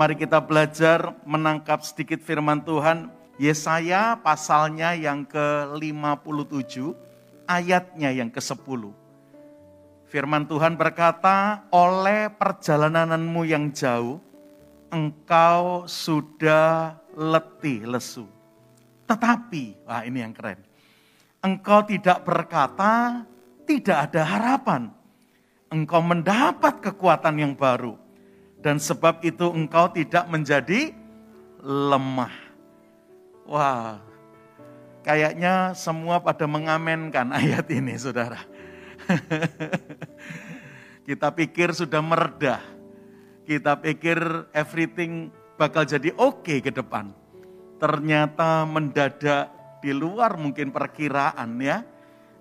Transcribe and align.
mari 0.00 0.16
kita 0.16 0.40
belajar 0.40 1.12
menangkap 1.28 1.84
sedikit 1.84 2.24
firman 2.24 2.64
Tuhan. 2.64 3.12
Yesaya 3.36 4.16
pasalnya 4.16 4.96
yang 4.96 5.28
ke-57, 5.28 6.96
ayatnya 7.44 8.08
yang 8.08 8.32
ke-10. 8.32 8.96
Firman 10.08 10.48
Tuhan 10.48 10.80
berkata, 10.80 11.68
oleh 11.68 12.32
perjalananmu 12.32 13.44
yang 13.44 13.68
jauh, 13.76 14.24
engkau 14.88 15.84
sudah 15.84 16.96
letih 17.12 17.84
lesu. 17.84 18.24
Tetapi, 19.04 19.84
wah 19.84 20.00
ini 20.08 20.24
yang 20.24 20.32
keren. 20.32 20.64
Engkau 21.44 21.84
tidak 21.84 22.24
berkata, 22.24 23.24
tidak 23.68 24.08
ada 24.08 24.22
harapan. 24.24 24.88
Engkau 25.68 26.00
mendapat 26.00 26.80
kekuatan 26.88 27.36
yang 27.36 27.52
baru 27.52 27.99
dan 28.60 28.76
sebab 28.76 29.24
itu 29.24 29.48
engkau 29.48 29.88
tidak 29.88 30.28
menjadi 30.28 30.92
lemah. 31.64 32.32
Wah, 33.48 33.98
kayaknya 35.00 35.72
semua 35.72 36.20
pada 36.20 36.44
mengamenkan 36.44 37.32
ayat 37.40 37.66
ini 37.72 37.96
saudara. 37.96 38.40
Kita 41.08 41.32
pikir 41.32 41.74
sudah 41.74 42.04
meredah. 42.04 42.62
Kita 43.48 43.80
pikir 43.80 44.52
everything 44.54 45.32
bakal 45.58 45.82
jadi 45.82 46.14
oke 46.14 46.46
okay 46.46 46.58
ke 46.62 46.70
depan. 46.70 47.10
Ternyata 47.80 48.68
mendadak 48.68 49.50
di 49.80 49.90
luar 49.90 50.36
mungkin 50.36 50.70
perkiraan 50.70 51.58
ya. 51.58 51.82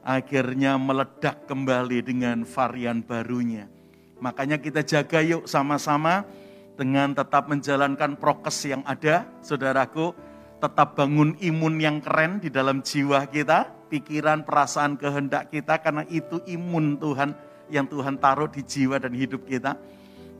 Akhirnya 0.04 0.76
meledak 0.78 1.48
kembali 1.48 2.06
dengan 2.06 2.44
varian 2.44 3.04
barunya 3.04 3.79
Makanya 4.20 4.60
kita 4.60 4.84
jaga 4.84 5.24
yuk 5.24 5.48
sama-sama 5.48 6.28
dengan 6.76 7.16
tetap 7.16 7.48
menjalankan 7.48 8.20
prokes 8.20 8.68
yang 8.68 8.84
ada, 8.84 9.28
saudaraku. 9.40 10.12
Tetap 10.60 11.00
bangun 11.00 11.40
imun 11.40 11.80
yang 11.80 12.04
keren 12.04 12.44
di 12.44 12.52
dalam 12.52 12.84
jiwa 12.84 13.24
kita, 13.32 13.72
pikiran, 13.88 14.44
perasaan, 14.44 15.00
kehendak 15.00 15.48
kita, 15.56 15.80
karena 15.80 16.04
itu 16.12 16.44
imun 16.44 17.00
Tuhan 17.00 17.32
yang 17.72 17.88
Tuhan 17.88 18.20
taruh 18.20 18.52
di 18.52 18.60
jiwa 18.68 19.00
dan 19.00 19.16
hidup 19.16 19.48
kita. 19.48 19.80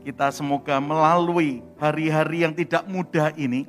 Kita 0.04 0.28
semoga 0.28 0.76
melalui 0.76 1.64
hari-hari 1.80 2.44
yang 2.44 2.52
tidak 2.52 2.84
mudah 2.84 3.32
ini, 3.40 3.64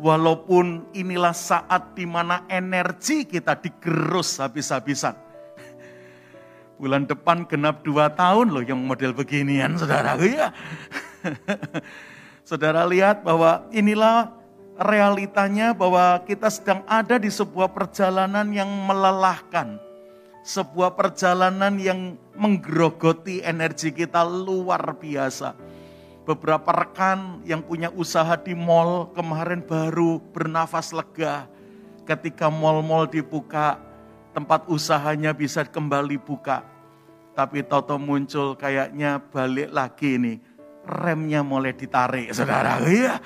walaupun 0.00 0.88
inilah 0.96 1.36
saat 1.36 1.92
di 1.92 2.08
mana 2.08 2.48
energi 2.48 3.28
kita 3.28 3.60
digerus 3.60 4.40
habis-habisan 4.40 5.29
Bulan 6.80 7.04
depan 7.04 7.44
genap 7.44 7.84
dua 7.84 8.08
tahun 8.08 8.56
loh 8.56 8.64
yang 8.64 8.80
model 8.80 9.12
beginian 9.12 9.76
saudara. 9.76 10.16
Ya. 10.16 10.56
saudara 12.48 12.88
lihat 12.88 13.20
bahwa 13.20 13.68
inilah 13.68 14.32
realitanya 14.80 15.76
bahwa 15.76 16.24
kita 16.24 16.48
sedang 16.48 16.80
ada 16.88 17.20
di 17.20 17.28
sebuah 17.28 17.68
perjalanan 17.76 18.48
yang 18.48 18.72
melelahkan. 18.88 19.76
Sebuah 20.40 20.96
perjalanan 20.96 21.76
yang 21.76 22.16
menggerogoti 22.32 23.44
energi 23.44 23.92
kita 23.92 24.24
luar 24.24 24.96
biasa. 24.96 25.52
Beberapa 26.24 26.72
rekan 26.72 27.44
yang 27.44 27.60
punya 27.60 27.92
usaha 27.92 28.40
di 28.40 28.56
mall 28.56 29.12
kemarin 29.12 29.60
baru 29.60 30.16
bernafas 30.32 30.96
lega 30.96 31.44
ketika 32.08 32.48
mall-mall 32.48 33.04
dibuka, 33.04 33.76
tempat 34.30 34.66
usahanya 34.70 35.34
bisa 35.34 35.66
kembali 35.66 36.18
buka. 36.20 36.62
Tapi 37.34 37.62
Toto 37.64 37.96
muncul 37.96 38.58
kayaknya 38.58 39.22
balik 39.30 39.70
lagi 39.70 40.18
nih. 40.18 40.38
Remnya 40.84 41.44
mulai 41.46 41.76
ditarik 41.76 42.32
saudara. 42.34 42.82
Iya. 42.82 43.22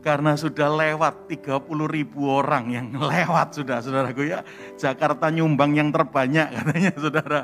Karena 0.00 0.32
sudah 0.32 0.72
lewat 0.72 1.28
30 1.28 1.60
ribu 1.84 2.24
orang 2.24 2.72
yang 2.72 2.86
lewat 2.96 3.60
sudah 3.60 3.84
saudaraku 3.84 4.32
ya. 4.32 4.40
Jakarta 4.80 5.28
nyumbang 5.28 5.76
yang 5.76 5.92
terbanyak 5.92 6.48
katanya 6.56 6.92
saudara. 6.96 7.40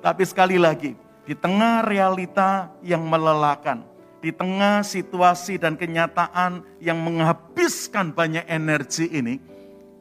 Tapi 0.00 0.22
sekali 0.24 0.56
lagi, 0.56 0.96
di 1.26 1.34
tengah 1.36 1.84
realita 1.84 2.72
yang 2.80 3.04
melelahkan, 3.04 3.84
di 4.24 4.32
tengah 4.32 4.80
situasi 4.80 5.60
dan 5.60 5.76
kenyataan 5.76 6.64
yang 6.80 6.96
menghabiskan 6.96 8.14
banyak 8.14 8.46
energi 8.48 9.10
ini, 9.12 9.36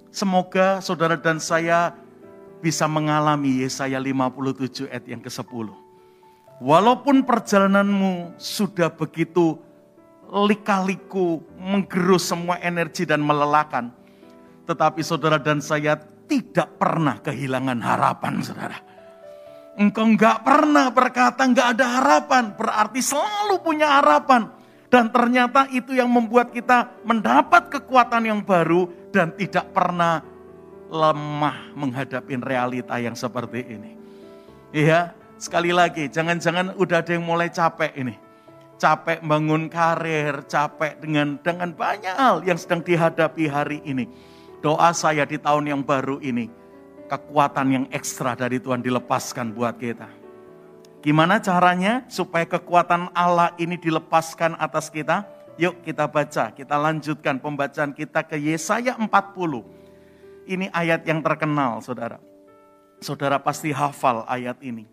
semoga 0.08 0.80
saudara 0.80 1.20
dan 1.20 1.42
saya 1.44 1.92
bisa 2.60 2.86
mengalami 2.86 3.64
Yesaya 3.64 4.00
57 4.00 4.92
ayat 4.92 5.06
yang 5.08 5.24
ke-10. 5.24 5.68
Walaupun 6.60 7.24
perjalananmu 7.24 8.36
sudah 8.36 8.92
begitu 8.92 9.56
lika-liku, 10.30 11.40
menggerus 11.56 12.30
semua 12.30 12.60
energi 12.60 13.08
dan 13.08 13.24
melelahkan, 13.24 13.90
tetapi 14.68 15.02
saudara 15.02 15.40
dan 15.40 15.64
saya 15.64 15.98
tidak 16.30 16.78
pernah 16.78 17.18
kehilangan 17.18 17.80
harapan, 17.82 18.44
saudara. 18.44 18.78
Engkau 19.80 20.04
nggak 20.04 20.44
pernah 20.44 20.92
berkata 20.92 21.48
nggak 21.48 21.68
ada 21.80 21.86
harapan, 21.98 22.52
berarti 22.54 23.00
selalu 23.00 23.64
punya 23.64 24.04
harapan. 24.04 24.52
Dan 24.90 25.14
ternyata 25.14 25.70
itu 25.70 25.94
yang 25.94 26.10
membuat 26.10 26.52
kita 26.52 27.02
mendapat 27.06 27.70
kekuatan 27.70 28.26
yang 28.26 28.42
baru 28.42 28.90
dan 29.14 29.32
tidak 29.38 29.70
pernah 29.72 30.20
lemah 30.90 31.78
menghadapi 31.78 32.34
realita 32.42 32.98
yang 32.98 33.14
seperti 33.14 33.62
ini. 33.70 33.92
Iya, 34.74 35.14
sekali 35.38 35.70
lagi, 35.70 36.10
jangan-jangan 36.10 36.78
udah 36.78 36.98
ada 37.02 37.12
yang 37.14 37.26
mulai 37.26 37.50
capek 37.54 37.94
ini. 37.94 38.18
Capek 38.80 39.22
bangun 39.22 39.70
karir, 39.70 40.46
capek 40.50 40.98
dengan 41.04 41.38
dengan 41.44 41.70
banyak 41.76 42.16
hal 42.16 42.42
yang 42.48 42.58
sedang 42.58 42.82
dihadapi 42.82 43.46
hari 43.46 43.80
ini. 43.86 44.08
Doa 44.60 44.92
saya 44.92 45.24
di 45.28 45.40
tahun 45.40 45.72
yang 45.72 45.82
baru 45.84 46.20
ini, 46.20 46.48
kekuatan 47.08 47.68
yang 47.70 47.86
ekstra 47.92 48.36
dari 48.36 48.60
Tuhan 48.60 48.84
dilepaskan 48.84 49.52
buat 49.52 49.76
kita. 49.80 50.08
Gimana 51.00 51.40
caranya 51.40 52.04
supaya 52.12 52.44
kekuatan 52.44 53.12
Allah 53.16 53.56
ini 53.56 53.80
dilepaskan 53.80 54.60
atas 54.60 54.92
kita? 54.92 55.28
Yuk 55.60 55.84
kita 55.84 56.08
baca, 56.08 56.56
kita 56.56 56.76
lanjutkan 56.80 57.36
pembacaan 57.40 57.92
kita 57.92 58.24
ke 58.24 58.40
Yesaya 58.40 58.96
40 58.96 59.79
ini 60.50 60.66
ayat 60.74 61.06
yang 61.06 61.22
terkenal, 61.22 61.78
saudara. 61.86 62.18
Saudara 63.00 63.38
pasti 63.38 63.70
hafal 63.70 64.26
ayat 64.26 64.58
ini. 64.66 64.90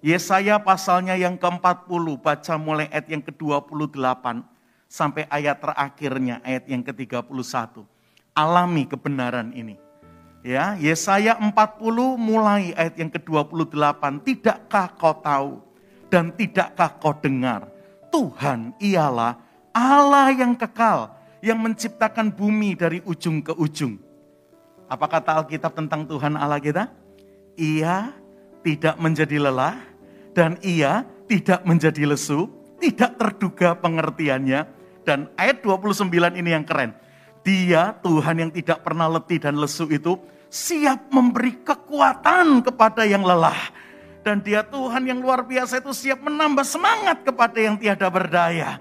Yesaya 0.00 0.56
pasalnya 0.56 1.12
yang 1.12 1.36
ke-40, 1.36 2.04
baca 2.20 2.54
mulai 2.56 2.88
ayat 2.88 3.08
yang 3.12 3.22
ke-28 3.24 4.24
sampai 4.88 5.28
ayat 5.28 5.60
terakhirnya, 5.60 6.40
ayat 6.40 6.64
yang 6.68 6.80
ke-31. 6.80 7.84
Alami 8.32 8.88
kebenaran 8.88 9.52
ini. 9.52 9.76
Ya, 10.44 10.76
Yesaya 10.76 11.36
40 11.40 11.52
mulai 12.16 12.72
ayat 12.76 12.96
yang 12.96 13.12
ke-28. 13.12 14.02
Tidakkah 14.24 14.88
kau 14.96 15.16
tahu 15.20 15.50
dan 16.08 16.32
tidakkah 16.32 16.96
kau 17.00 17.16
dengar? 17.16 17.68
Tuhan 18.12 18.76
ialah 18.76 19.40
Allah 19.72 20.28
yang 20.36 20.52
kekal, 20.52 21.16
yang 21.40 21.60
menciptakan 21.60 22.28
bumi 22.28 22.76
dari 22.76 23.00
ujung 23.08 23.40
ke 23.40 23.56
ujung 23.56 23.96
apa 24.94 25.10
kata 25.10 25.42
Alkitab 25.42 25.74
tentang 25.74 26.06
Tuhan 26.06 26.38
Allah 26.38 26.62
kita? 26.62 26.86
Ia 27.58 28.14
tidak 28.62 28.94
menjadi 29.02 29.42
lelah 29.42 29.74
dan 30.30 30.54
ia 30.62 31.02
tidak 31.26 31.66
menjadi 31.66 32.14
lesu, 32.14 32.46
tidak 32.78 33.18
terduga 33.18 33.74
pengertiannya. 33.74 34.70
Dan 35.02 35.28
ayat 35.36 35.60
29 35.60 36.08
ini 36.38 36.50
yang 36.54 36.64
keren. 36.64 36.94
Dia 37.44 37.92
Tuhan 38.00 38.40
yang 38.40 38.50
tidak 38.54 38.80
pernah 38.86 39.10
letih 39.10 39.36
dan 39.36 39.60
lesu 39.60 39.84
itu 39.92 40.16
siap 40.48 41.12
memberi 41.12 41.60
kekuatan 41.60 42.64
kepada 42.64 43.04
yang 43.04 43.20
lelah. 43.20 43.58
Dan 44.24 44.40
dia 44.40 44.64
Tuhan 44.64 45.04
yang 45.04 45.20
luar 45.20 45.44
biasa 45.44 45.84
itu 45.84 45.92
siap 45.92 46.24
menambah 46.24 46.64
semangat 46.64 47.20
kepada 47.26 47.58
yang 47.60 47.76
tiada 47.76 48.08
berdaya. 48.08 48.80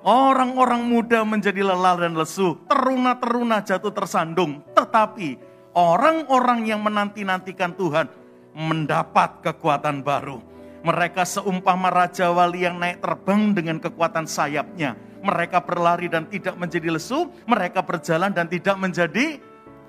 Orang-orang 0.00 0.88
muda 0.88 1.20
menjadi 1.26 1.60
lelah 1.60 2.00
dan 2.00 2.16
lesu, 2.16 2.56
teruna-teruna 2.64 3.60
jatuh 3.60 3.92
tersandung. 3.92 4.64
Tetapi 4.72 5.47
orang-orang 5.78 6.66
yang 6.66 6.82
menanti-nantikan 6.82 7.78
Tuhan 7.78 8.10
mendapat 8.58 9.46
kekuatan 9.46 10.02
baru. 10.02 10.42
Mereka 10.82 11.22
seumpama 11.22 11.94
Raja 11.94 12.34
Wali 12.34 12.66
yang 12.66 12.82
naik 12.82 12.98
terbang 12.98 13.54
dengan 13.54 13.78
kekuatan 13.78 14.26
sayapnya. 14.26 14.98
Mereka 15.22 15.62
berlari 15.62 16.10
dan 16.10 16.26
tidak 16.26 16.58
menjadi 16.58 16.94
lesu, 16.94 17.30
mereka 17.46 17.82
berjalan 17.82 18.30
dan 18.34 18.46
tidak 18.50 18.78
menjadi 18.78 19.38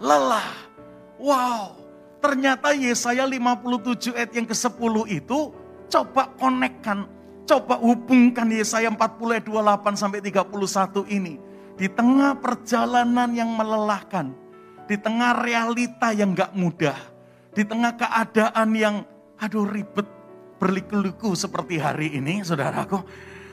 lelah. 0.01 0.50
Wow, 1.18 1.77
ternyata 2.21 2.74
Yesaya 2.74 3.25
57 3.25 4.13
ayat 4.18 4.31
yang 4.33 4.47
ke-10 4.50 4.95
itu 5.09 5.53
coba 5.89 6.33
konekkan 6.38 7.06
Coba 7.50 7.81
hubungkan 7.81 8.45
Yesaya 8.53 8.94
40 8.94 9.33
ayat 9.33 9.45
28 9.50 9.97
sampai 9.97 10.21
31 10.21 11.01
ini. 11.09 11.42
Di 11.74 11.89
tengah 11.89 12.38
perjalanan 12.38 13.33
yang 13.33 13.50
melelahkan, 13.57 14.38
di 14.89 14.97
tengah 14.97 15.38
realita 15.38 16.09
yang 16.09 16.33
gak 16.33 16.57
mudah, 16.57 16.97
di 17.53 17.62
tengah 17.62 17.94
keadaan 17.94 18.74
yang 18.74 19.06
aduh 19.38 19.69
ribet, 19.69 20.09
berliku-liku 20.57 21.38
seperti 21.38 21.77
hari 21.77 22.18
ini, 22.18 22.41
saudaraku. 22.41 23.06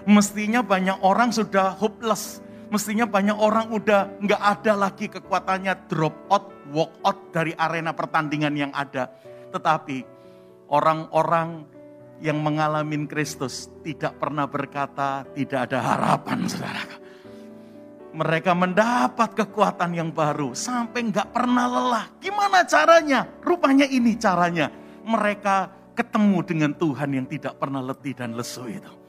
Mestinya 0.08 0.64
banyak 0.64 1.02
orang 1.04 1.34
sudah 1.34 1.76
hopeless, 1.76 2.40
Mestinya 2.66 3.06
banyak 3.06 3.38
orang 3.38 3.70
udah 3.70 4.18
nggak 4.18 4.42
ada 4.42 4.72
lagi 4.74 5.06
kekuatannya 5.06 5.86
drop 5.86 6.14
out, 6.26 6.50
walk 6.74 6.90
out 7.06 7.18
dari 7.30 7.54
arena 7.54 7.94
pertandingan 7.94 8.58
yang 8.58 8.72
ada. 8.74 9.06
Tetapi 9.54 10.02
orang-orang 10.66 11.62
yang 12.18 12.42
mengalami 12.42 13.06
Kristus 13.06 13.70
tidak 13.86 14.18
pernah 14.18 14.50
berkata 14.50 15.22
tidak 15.30 15.70
ada 15.70 15.78
harapan, 15.78 16.50
saudara. 16.50 17.05
Mereka 18.16 18.56
mendapat 18.56 19.36
kekuatan 19.36 19.92
yang 19.92 20.08
baru 20.08 20.56
sampai 20.56 21.12
nggak 21.12 21.36
pernah 21.36 21.68
lelah. 21.68 22.04
Gimana 22.16 22.64
caranya? 22.64 23.28
Rupanya 23.44 23.84
ini 23.84 24.16
caranya. 24.16 24.72
Mereka 25.04 25.68
ketemu 25.92 26.38
dengan 26.40 26.72
Tuhan 26.72 27.12
yang 27.12 27.26
tidak 27.28 27.60
pernah 27.60 27.84
letih 27.84 28.16
dan 28.16 28.32
lesu 28.32 28.64
itu 28.72 29.06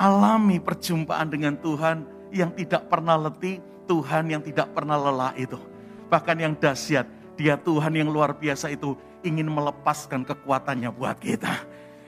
alami 0.00 0.56
perjumpaan 0.56 1.28
dengan 1.28 1.54
Tuhan 1.60 2.08
yang 2.32 2.56
tidak 2.56 2.88
pernah 2.88 3.20
letih, 3.20 3.60
Tuhan 3.84 4.32
yang 4.32 4.40
tidak 4.40 4.72
pernah 4.72 4.96
lelah 4.96 5.36
itu. 5.36 5.60
Bahkan 6.08 6.36
yang 6.40 6.56
dahsyat, 6.56 7.04
dia 7.36 7.60
Tuhan 7.60 7.92
yang 7.92 8.08
luar 8.08 8.32
biasa 8.32 8.72
itu 8.72 8.96
ingin 9.20 9.52
melepaskan 9.52 10.24
kekuatannya 10.24 10.88
buat 10.88 11.20
kita. 11.20 11.52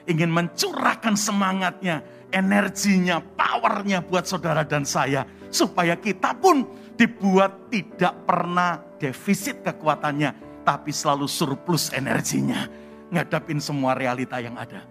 Ingin 0.09 0.33
mencurahkan 0.33 1.15
semangatnya, 1.15 2.01
energinya, 2.33 3.21
powernya 3.21 4.01
buat 4.01 4.25
saudara 4.25 4.65
dan 4.65 4.83
saya. 4.83 5.23
Supaya 5.53 5.93
kita 5.93 6.33
pun 6.33 6.65
dibuat 6.97 7.69
tidak 7.69 8.25
pernah 8.25 8.81
defisit 8.97 9.61
kekuatannya, 9.61 10.33
tapi 10.65 10.89
selalu 10.89 11.29
surplus 11.29 11.93
energinya. 11.93 12.65
Ngadapin 13.13 13.61
semua 13.61 13.93
realita 13.93 14.41
yang 14.41 14.57
ada. 14.57 14.81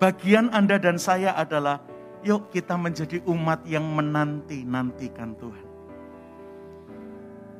Bagian 0.00 0.48
Anda 0.56 0.80
dan 0.80 0.96
saya 0.96 1.36
adalah 1.36 1.84
Yuk 2.20 2.52
kita 2.52 2.76
menjadi 2.76 3.24
umat 3.24 3.64
yang 3.64 3.84
menanti-nantikan 3.96 5.32
Tuhan. 5.40 5.66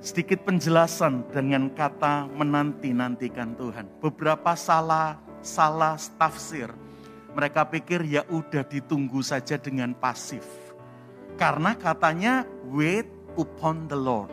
Sedikit 0.05 0.45
penjelasan 0.45 1.33
dengan 1.33 1.73
kata 1.73 2.29
menanti-nantikan 2.29 3.57
Tuhan. 3.57 3.89
Beberapa 4.05 4.53
salah 4.57 5.17
salah 5.41 5.97
tafsir. 6.21 6.69
Mereka 7.31 7.71
pikir 7.71 8.03
ya 8.07 8.27
udah 8.27 8.67
ditunggu 8.67 9.23
saja 9.23 9.55
dengan 9.55 9.95
pasif. 9.95 10.43
Karena 11.39 11.79
katanya 11.79 12.45
wait 12.69 13.07
upon 13.39 13.87
the 13.87 13.97
Lord. 13.97 14.29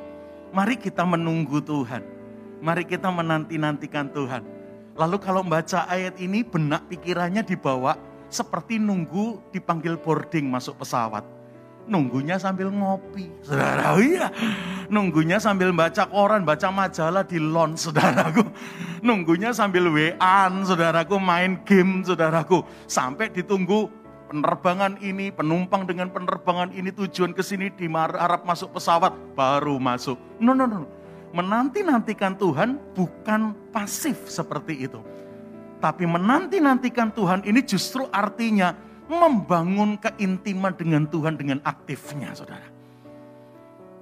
Mari 0.52 0.76
kita 0.82 1.06
menunggu 1.06 1.62
Tuhan. 1.62 2.02
Mari 2.60 2.84
kita 2.90 3.14
menanti-nantikan 3.14 4.10
Tuhan. 4.10 4.42
Lalu 4.98 5.18
kalau 5.22 5.46
membaca 5.46 5.86
ayat 5.86 6.18
ini 6.18 6.42
benak 6.42 6.90
pikirannya 6.90 7.46
dibawa 7.46 7.94
seperti 8.34 8.82
nunggu 8.82 9.54
dipanggil 9.54 10.02
boarding 10.02 10.50
masuk 10.50 10.82
pesawat. 10.82 11.22
Nunggunya 11.88 12.36
sambil 12.36 12.68
ngopi, 12.68 13.32
saudara. 13.46 13.96
Oh 13.96 14.04
iya, 14.04 14.28
nunggunya 14.92 15.40
sambil 15.40 15.72
baca 15.72 16.04
koran, 16.04 16.44
baca 16.44 16.68
majalah 16.68 17.24
di 17.24 17.40
lon, 17.40 17.80
saudaraku. 17.80 18.44
Nunggunya 19.08 19.56
sambil 19.56 19.88
WA-an, 19.88 20.68
saudaraku, 20.68 21.16
main 21.16 21.64
game, 21.64 22.04
saudaraku. 22.04 22.68
Sampai 22.92 23.32
ditunggu 23.32 23.88
penerbangan 24.28 25.00
ini, 25.00 25.32
penumpang 25.32 25.88
dengan 25.88 26.12
penerbangan 26.12 26.76
ini 26.76 26.92
tujuan 26.92 27.32
ke 27.32 27.40
sini 27.40 27.72
di 27.72 27.88
Arab 27.96 28.44
masuk 28.44 28.76
pesawat, 28.76 29.16
baru 29.32 29.80
masuk. 29.80 30.20
No, 30.44 30.52
no, 30.52 30.68
no. 30.68 30.84
Menanti-nantikan 31.32 32.36
Tuhan 32.36 32.76
bukan 32.92 33.56
pasif 33.72 34.28
seperti 34.28 34.92
itu 34.92 35.00
tapi 35.78 36.10
menanti-nantikan 36.10 37.14
Tuhan 37.14 37.46
ini 37.46 37.62
justru 37.62 38.10
artinya 38.10 38.74
membangun 39.08 39.96
keintiman 40.02 40.74
dengan 40.74 41.06
Tuhan 41.08 41.38
dengan 41.38 41.62
aktifnya 41.64 42.34
saudara. 42.34 42.77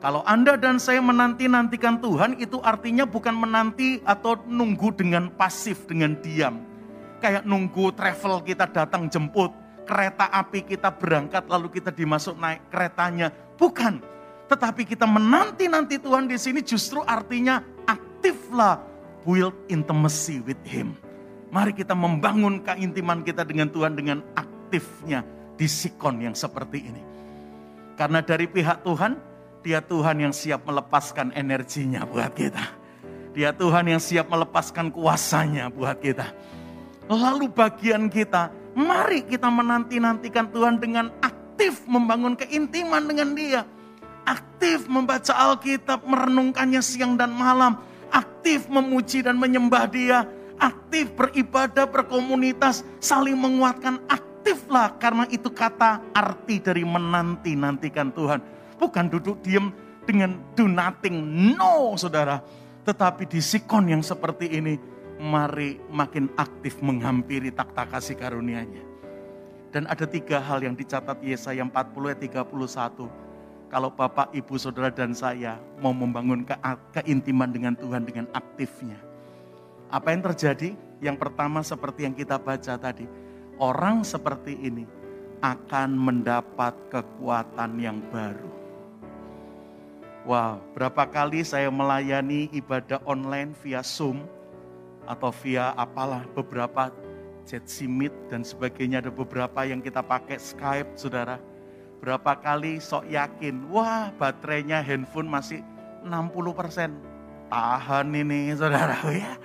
Kalau 0.03 0.21
Anda 0.27 0.59
dan 0.59 0.77
saya 0.77 1.01
menanti-nantikan 1.01 1.97
Tuhan 2.03 2.37
itu 2.37 2.61
artinya 2.61 3.07
bukan 3.07 3.33
menanti 3.33 4.03
atau 4.05 4.37
nunggu 4.45 4.93
dengan 4.93 5.31
pasif, 5.33 5.87
dengan 5.87 6.13
diam. 6.19 6.61
Kayak 7.23 7.47
nunggu 7.47 7.95
travel 7.95 8.43
kita 8.45 8.69
datang 8.69 9.09
jemput, 9.09 9.49
kereta 9.87 10.29
api 10.29 10.61
kita 10.67 10.93
berangkat 10.93 11.47
lalu 11.49 11.73
kita 11.73 11.89
dimasuk 11.89 12.37
naik 12.37 12.61
keretanya. 12.69 13.33
Bukan. 13.57 14.03
Tetapi 14.45 14.85
kita 14.85 15.09
menanti-nanti 15.09 15.97
Tuhan 15.97 16.29
di 16.29 16.37
sini 16.37 16.61
justru 16.61 17.01
artinya 17.01 17.65
aktiflah 17.89 18.77
build 19.25 19.57
intimacy 19.73 20.37
with 20.45 20.61
Him 20.61 20.93
Mari 21.55 21.71
kita 21.71 21.95
membangun 21.95 22.59
keintiman 22.59 23.23
kita 23.23 23.47
dengan 23.47 23.71
Tuhan 23.71 23.95
dengan 23.95 24.19
aktifnya 24.35 25.23
di 25.55 25.71
sikon 25.71 26.19
yang 26.19 26.35
seperti 26.35 26.83
ini. 26.83 26.99
Karena 27.95 28.19
dari 28.19 28.43
pihak 28.43 28.83
Tuhan, 28.83 29.15
dia 29.65 29.81
Tuhan 29.81 30.21
yang 30.21 30.29
siap 30.29 30.61
melepaskan 30.69 31.33
energinya 31.33 32.05
buat 32.05 32.29
kita. 32.37 32.61
Dia 33.33 33.49
Tuhan 33.49 33.89
yang 33.89 33.97
siap 33.97 34.29
melepaskan 34.29 34.93
kuasanya 34.93 35.73
buat 35.73 35.97
kita. 35.97 36.29
Lalu 37.09 37.49
bagian 37.49 38.05
kita, 38.05 38.53
mari 38.77 39.25
kita 39.25 39.49
menanti-nantikan 39.49 40.53
Tuhan 40.53 40.77
dengan 40.77 41.09
aktif 41.25 41.81
membangun 41.89 42.37
keintiman 42.37 43.09
dengan 43.09 43.33
dia. 43.33 43.65
Aktif 44.29 44.85
membaca 44.85 45.33
Alkitab, 45.33 46.05
merenungkannya 46.05 46.85
siang 46.85 47.17
dan 47.17 47.33
malam. 47.33 47.81
Aktif 48.13 48.69
memuji 48.69 49.25
dan 49.25 49.41
menyembah 49.41 49.89
dia 49.89 50.29
aktif 50.59 51.11
beribadah, 51.19 51.83
berkomunitas, 51.83 52.87
saling 53.03 53.35
menguatkan, 53.35 53.99
aktiflah 54.07 54.95
karena 55.03 55.27
itu 55.27 55.51
kata 55.51 55.99
arti 56.15 56.63
dari 56.63 56.87
menanti-nantikan 56.87 58.15
Tuhan. 58.15 58.54
Bukan 58.75 59.07
duduk 59.07 59.39
diam 59.41 59.71
dengan 60.03 60.37
do 60.53 60.67
nothing, 60.69 61.15
no 61.55 61.95
saudara. 61.95 62.43
Tetapi 62.85 63.25
di 63.25 63.41
sikon 63.41 63.89
yang 63.89 64.05
seperti 64.05 64.51
ini, 64.51 64.77
mari 65.17 65.81
makin 65.89 66.29
aktif 66.37 66.77
menghampiri 66.85 67.49
takhta 67.49 67.87
kasih 67.89 68.13
karunia-Nya. 68.19 68.83
Dan 69.73 69.89
ada 69.91 70.05
tiga 70.07 70.39
hal 70.39 70.63
yang 70.63 70.77
dicatat 70.77 71.19
Yesaya 71.19 71.65
40 71.65 72.11
ayat 72.13 72.21
31. 72.21 73.09
Kalau 73.65 73.89
Bapak, 73.91 74.31
Ibu, 74.31 74.55
Saudara, 74.55 74.93
dan 74.93 75.11
saya 75.11 75.57
mau 75.81 75.91
membangun 75.91 76.45
keintiman 76.93 77.49
dengan 77.49 77.73
Tuhan 77.75 78.07
dengan 78.07 78.29
aktifnya 78.31 79.15
apa 79.91 80.11
yang 80.13 80.21
terjadi? 80.25 80.73
Yang 81.03 81.17
pertama 81.21 81.61
seperti 81.61 82.07
yang 82.07 82.15
kita 82.17 82.41
baca 82.41 82.73
tadi. 82.79 83.05
Orang 83.61 84.03
seperti 84.03 84.57
ini 84.57 84.83
akan 85.39 85.93
mendapat 85.93 86.73
kekuatan 86.89 87.77
yang 87.77 88.01
baru. 88.09 88.54
Wow, 90.25 90.57
berapa 90.73 91.05
kali 91.05 91.45
saya 91.45 91.69
melayani 91.69 92.49
ibadah 92.49 92.97
online 93.05 93.53
via 93.61 93.85
Zoom 93.85 94.25
atau 95.05 95.29
via 95.29 95.69
apalah 95.77 96.25
beberapa 96.33 96.89
Jet 97.45 97.69
Meet 97.85 98.09
dan 98.33 98.41
sebagainya. 98.41 99.05
Ada 99.05 99.13
beberapa 99.13 99.61
yang 99.69 99.85
kita 99.85 100.01
pakai 100.01 100.41
Skype, 100.41 100.97
Saudara. 100.97 101.37
Berapa 102.01 102.41
kali 102.41 102.81
sok 102.81 103.05
yakin, 103.05 103.69
wah 103.69 104.09
baterainya 104.17 104.81
handphone 104.81 105.29
masih 105.29 105.61
60%. 106.01 106.89
Tahan 107.53 108.09
ini, 108.17 108.49
Saudara. 108.57 108.97
Ya. 109.13 109.37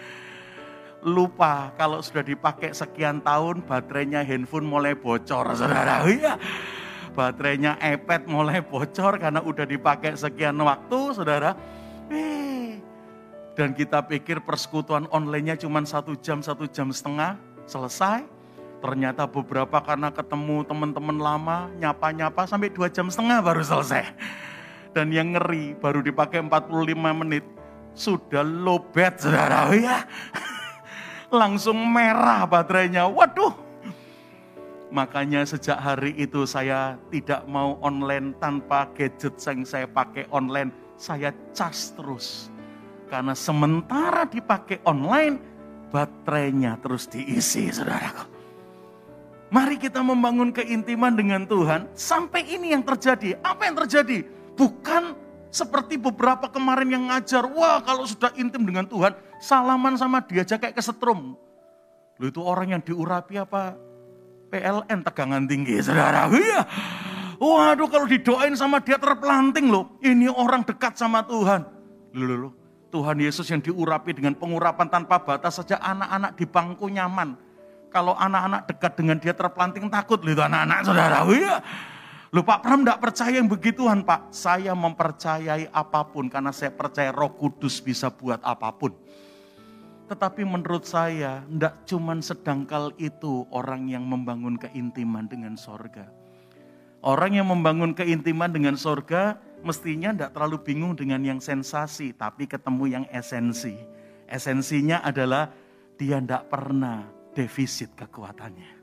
Lupa 1.04 1.76
kalau 1.76 2.00
sudah 2.00 2.24
dipakai 2.24 2.72
sekian 2.72 3.20
tahun 3.20 3.64
baterainya 3.68 4.24
handphone 4.24 4.68
mulai 4.68 4.92
bocor 4.92 5.48
saudara. 5.56 6.04
Iya 6.04 6.36
baterainya 7.20 7.76
iPad 7.76 8.24
mulai 8.24 8.64
bocor 8.64 9.20
karena 9.20 9.44
udah 9.44 9.68
dipakai 9.68 10.16
sekian 10.16 10.56
waktu 10.56 11.00
saudara. 11.12 11.52
Dan 13.52 13.76
kita 13.76 14.00
pikir 14.08 14.40
persekutuan 14.40 15.04
online-nya 15.12 15.60
cuma 15.60 15.84
satu 15.84 16.16
jam 16.16 16.40
satu 16.40 16.64
jam 16.64 16.88
setengah 16.88 17.36
selesai. 17.68 18.24
Ternyata 18.80 19.28
beberapa 19.28 19.84
karena 19.84 20.08
ketemu 20.08 20.64
teman-teman 20.64 21.20
lama 21.20 21.68
nyapa-nyapa 21.76 22.48
sampai 22.48 22.72
dua 22.72 22.88
jam 22.88 23.12
setengah 23.12 23.44
baru 23.44 23.60
selesai. 23.60 24.16
Dan 24.96 25.12
yang 25.12 25.36
ngeri 25.36 25.76
baru 25.76 26.00
dipakai 26.00 26.40
45 26.40 27.20
menit 27.20 27.44
sudah 27.92 28.40
lobet 28.40 29.20
saudara. 29.20 29.68
Ya. 29.76 30.08
Langsung 31.44 31.76
merah 31.84 32.48
baterainya. 32.48 33.04
Waduh. 33.12 33.69
Makanya 34.90 35.46
sejak 35.46 35.78
hari 35.78 36.18
itu 36.18 36.42
saya 36.50 36.98
tidak 37.14 37.46
mau 37.46 37.78
online 37.78 38.34
tanpa 38.42 38.90
gadget 38.90 39.38
yang 39.38 39.62
saya 39.62 39.86
pakai 39.86 40.26
online. 40.34 40.74
Saya 40.98 41.30
cas 41.54 41.94
terus. 41.94 42.50
Karena 43.06 43.34
sementara 43.38 44.26
dipakai 44.26 44.82
online, 44.82 45.38
baterainya 45.94 46.74
terus 46.82 47.06
diisi 47.06 47.70
saudaraku. 47.70 48.26
Mari 49.50 49.78
kita 49.78 50.02
membangun 50.02 50.54
keintiman 50.54 51.14
dengan 51.14 51.42
Tuhan. 51.46 51.90
Sampai 51.94 52.46
ini 52.50 52.70
yang 52.74 52.86
terjadi. 52.86 53.38
Apa 53.42 53.66
yang 53.66 53.78
terjadi? 53.82 54.22
Bukan 54.54 55.14
seperti 55.50 55.98
beberapa 55.98 56.46
kemarin 56.46 56.86
yang 56.94 57.04
ngajar, 57.10 57.42
wah 57.50 57.82
kalau 57.82 58.06
sudah 58.06 58.30
intim 58.38 58.62
dengan 58.62 58.86
Tuhan, 58.86 59.10
salaman 59.42 59.98
sama 59.98 60.22
dia 60.22 60.46
aja 60.46 60.54
kayak 60.54 60.78
kesetrum. 60.78 61.34
Lu 62.22 62.24
itu 62.30 62.38
orang 62.38 62.78
yang 62.78 62.82
diurapi 62.82 63.42
apa? 63.42 63.89
PLN 64.50 65.00
tegangan 65.06 65.46
tinggi, 65.46 65.78
saudara. 65.80 66.26
Iya. 66.28 66.66
Waduh 67.40 67.88
kalau 67.88 68.04
didoain 68.04 68.52
sama 68.52 68.84
dia 68.84 69.00
terpelanting 69.00 69.72
loh. 69.72 69.96
Ini 70.04 70.28
orang 70.28 70.60
dekat 70.66 71.00
sama 71.00 71.24
Tuhan. 71.24 71.64
Loh, 72.12 72.36
loh. 72.36 72.52
Tuhan 72.90 73.22
Yesus 73.22 73.46
yang 73.48 73.62
diurapi 73.62 74.12
dengan 74.12 74.34
pengurapan 74.34 74.90
tanpa 74.90 75.22
batas 75.22 75.62
saja 75.62 75.78
anak-anak 75.78 76.34
di 76.36 76.44
bangku 76.44 76.90
nyaman. 76.90 77.38
Kalau 77.88 78.18
anak-anak 78.18 78.66
dekat 78.66 78.92
dengan 78.98 79.16
dia 79.22 79.30
terpelanting 79.34 79.86
takut 79.88 80.18
loh 80.20 80.42
anak-anak 80.42 80.78
saudara. 80.82 81.22
Iya. 81.30 81.62
Loh 82.30 82.46
Pak 82.46 82.62
Pram 82.62 82.86
tidak 82.86 83.02
percaya 83.02 83.34
yang 83.42 83.50
begituan 83.50 84.06
Pak. 84.06 84.30
Saya 84.30 84.70
mempercayai 84.74 85.66
apa 85.70 86.06
pun 86.06 86.30
karena 86.30 86.54
saya 86.54 86.70
percaya 86.70 87.10
roh 87.10 87.34
kudus 87.34 87.82
bisa 87.82 88.06
buat 88.10 88.38
apa 88.42 88.70
pun. 88.70 88.94
Tetapi 90.10 90.42
menurut 90.42 90.82
saya 90.82 91.46
tidak 91.46 91.86
cuman 91.86 92.18
sedangkal 92.18 92.90
itu 92.98 93.46
orang 93.54 93.86
yang 93.86 94.02
membangun 94.02 94.58
keintiman 94.58 95.30
dengan 95.30 95.54
sorga. 95.54 96.10
Orang 96.98 97.38
yang 97.38 97.46
membangun 97.46 97.94
keintiman 97.94 98.50
dengan 98.50 98.74
sorga 98.74 99.38
mestinya 99.62 100.10
tidak 100.10 100.34
terlalu 100.34 100.66
bingung 100.66 100.98
dengan 100.98 101.22
yang 101.22 101.38
sensasi, 101.38 102.10
tapi 102.10 102.50
ketemu 102.50 102.84
yang 102.90 103.04
esensi. 103.14 103.78
Esensinya 104.26 104.98
adalah 105.06 105.54
dia 105.94 106.18
tidak 106.18 106.50
pernah 106.50 107.06
defisit 107.30 107.94
kekuatannya. 107.94 108.82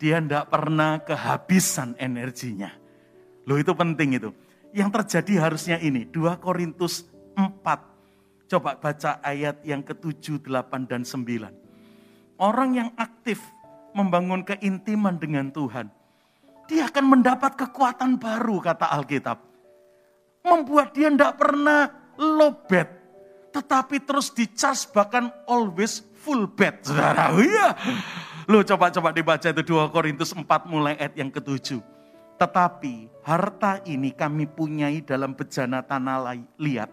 Dia 0.00 0.16
tidak 0.24 0.48
pernah 0.48 0.96
kehabisan 1.04 1.92
energinya. 2.00 2.72
Loh 3.44 3.60
itu 3.60 3.76
penting 3.76 4.16
itu. 4.16 4.32
Yang 4.72 4.96
terjadi 4.96 5.44
harusnya 5.44 5.76
ini, 5.76 6.08
2 6.08 6.40
Korintus 6.40 7.04
4. 7.36 7.95
Coba 8.46 8.78
baca 8.78 9.18
ayat 9.26 9.62
yang 9.66 9.82
ke-7, 9.82 10.38
8, 10.46 10.86
dan 10.86 11.02
9. 11.02 12.38
Orang 12.38 12.78
yang 12.78 12.90
aktif 12.94 13.42
membangun 13.90 14.46
keintiman 14.46 15.18
dengan 15.18 15.50
Tuhan, 15.50 15.90
dia 16.70 16.86
akan 16.86 17.04
mendapat 17.18 17.58
kekuatan 17.58 18.18
baru 18.22 18.62
kata 18.62 18.86
Alkitab 18.92 19.56
membuat 20.46 20.94
dia 20.94 21.10
tidak 21.10 21.34
pernah 21.42 21.90
low 22.14 22.54
bed, 22.70 22.86
tetapi 23.50 24.06
terus 24.06 24.30
dicas 24.30 24.86
bahkan 24.86 25.34
always 25.50 26.06
full 26.22 26.46
bed, 26.46 26.86
saudara. 26.86 27.34
Iya. 27.42 27.74
Lo 28.46 28.62
coba-coba 28.62 29.10
dibaca 29.10 29.42
itu 29.50 29.62
2 29.74 29.90
Korintus 29.90 30.30
4 30.30 30.46
mulai 30.70 30.94
ayat 30.94 31.18
yang 31.18 31.34
ketujuh. 31.34 31.82
Tetapi 32.38 33.10
harta 33.26 33.82
ini 33.90 34.14
kami 34.14 34.46
punyai 34.46 35.02
dalam 35.02 35.34
bejana 35.34 35.82
tanah 35.82 36.38
liat. 36.54 36.86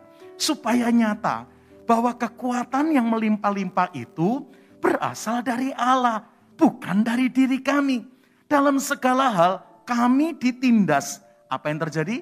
Supaya 0.44 0.92
nyata 0.92 1.48
bahwa 1.88 2.12
kekuatan 2.12 2.92
yang 2.92 3.08
melimpah-limpah 3.08 3.96
itu 3.96 4.44
berasal 4.84 5.40
dari 5.40 5.72
Allah. 5.72 6.28
Bukan 6.60 7.08
dari 7.08 7.32
diri 7.32 7.64
kami. 7.64 8.04
Dalam 8.52 8.76
segala 8.84 9.32
hal 9.32 9.54
kami 9.88 10.36
ditindas. 10.36 11.24
Apa 11.48 11.72
yang 11.72 11.80
terjadi? 11.88 12.20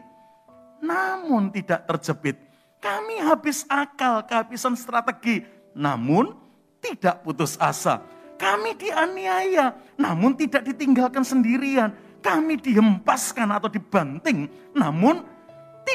namun 0.81 1.53
tidak 1.53 1.85
terjepit. 1.85 2.35
Kami 2.81 3.21
habis 3.21 3.61
akal, 3.69 4.25
kehabisan 4.25 4.73
strategi, 4.73 5.45
namun 5.77 6.33
tidak 6.81 7.21
putus 7.21 7.53
asa. 7.61 8.01
Kami 8.41 8.73
dianiaya, 8.73 9.77
namun 10.01 10.33
tidak 10.33 10.65
ditinggalkan 10.65 11.21
sendirian. 11.21 11.93
Kami 12.25 12.57
dihempaskan 12.57 13.53
atau 13.53 13.69
dibanting, 13.69 14.49
namun 14.73 15.21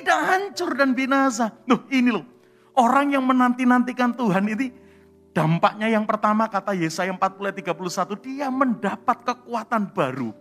tidak 0.00 0.20
hancur 0.28 0.70
dan 0.76 0.92
binasa. 0.92 1.52
Loh 1.64 1.84
ini 1.88 2.10
loh, 2.12 2.24
orang 2.76 3.16
yang 3.16 3.24
menanti-nantikan 3.24 4.16
Tuhan 4.16 4.44
ini 4.48 4.72
dampaknya 5.32 5.88
yang 5.92 6.04
pertama 6.04 6.48
kata 6.48 6.76
Yesaya 6.76 7.12
40 7.12 7.64
31, 7.64 8.16
dia 8.24 8.48
mendapat 8.48 9.20
kekuatan 9.24 9.92
baru 9.92 10.32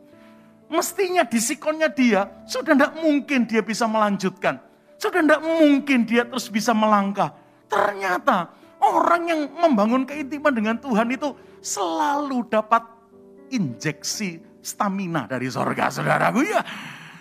Mestinya 0.66 1.22
disikonnya 1.22 1.94
dia, 1.94 2.26
sudah 2.50 2.74
tidak 2.74 2.94
mungkin 2.98 3.46
dia 3.46 3.62
bisa 3.62 3.86
melanjutkan. 3.86 4.58
Sudah 4.98 5.22
tidak 5.22 5.42
mungkin 5.46 6.10
dia 6.10 6.26
terus 6.26 6.50
bisa 6.50 6.74
melangkah. 6.74 7.38
Ternyata 7.70 8.50
orang 8.82 9.30
yang 9.30 9.42
membangun 9.54 10.10
keintiman 10.10 10.54
dengan 10.54 10.76
Tuhan 10.82 11.06
itu 11.14 11.38
selalu 11.62 12.50
dapat 12.50 12.82
injeksi 13.54 14.42
stamina 14.66 15.30
dari 15.30 15.46
sorga, 15.54 15.94
saudaraku 15.94 16.42
ya. 16.50 16.66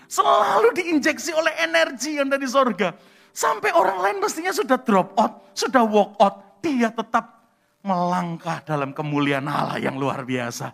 Selalu 0.06 0.74
diinjeksi 0.76 1.32
oleh 1.34 1.52
energi 1.60 2.16
yang 2.18 2.28
dari 2.28 2.46
sorga. 2.48 2.94
Sampai 3.34 3.74
orang 3.74 3.98
lain 3.98 4.18
mestinya 4.22 4.54
sudah 4.54 4.78
drop 4.78 5.18
out, 5.18 5.50
sudah 5.56 5.82
walk 5.82 6.14
out. 6.22 6.62
Dia 6.62 6.88
tetap 6.94 7.44
melangkah 7.84 8.64
dalam 8.64 8.96
kemuliaan 8.96 9.44
Allah 9.50 9.76
yang 9.76 10.00
luar 10.00 10.24
biasa. 10.24 10.72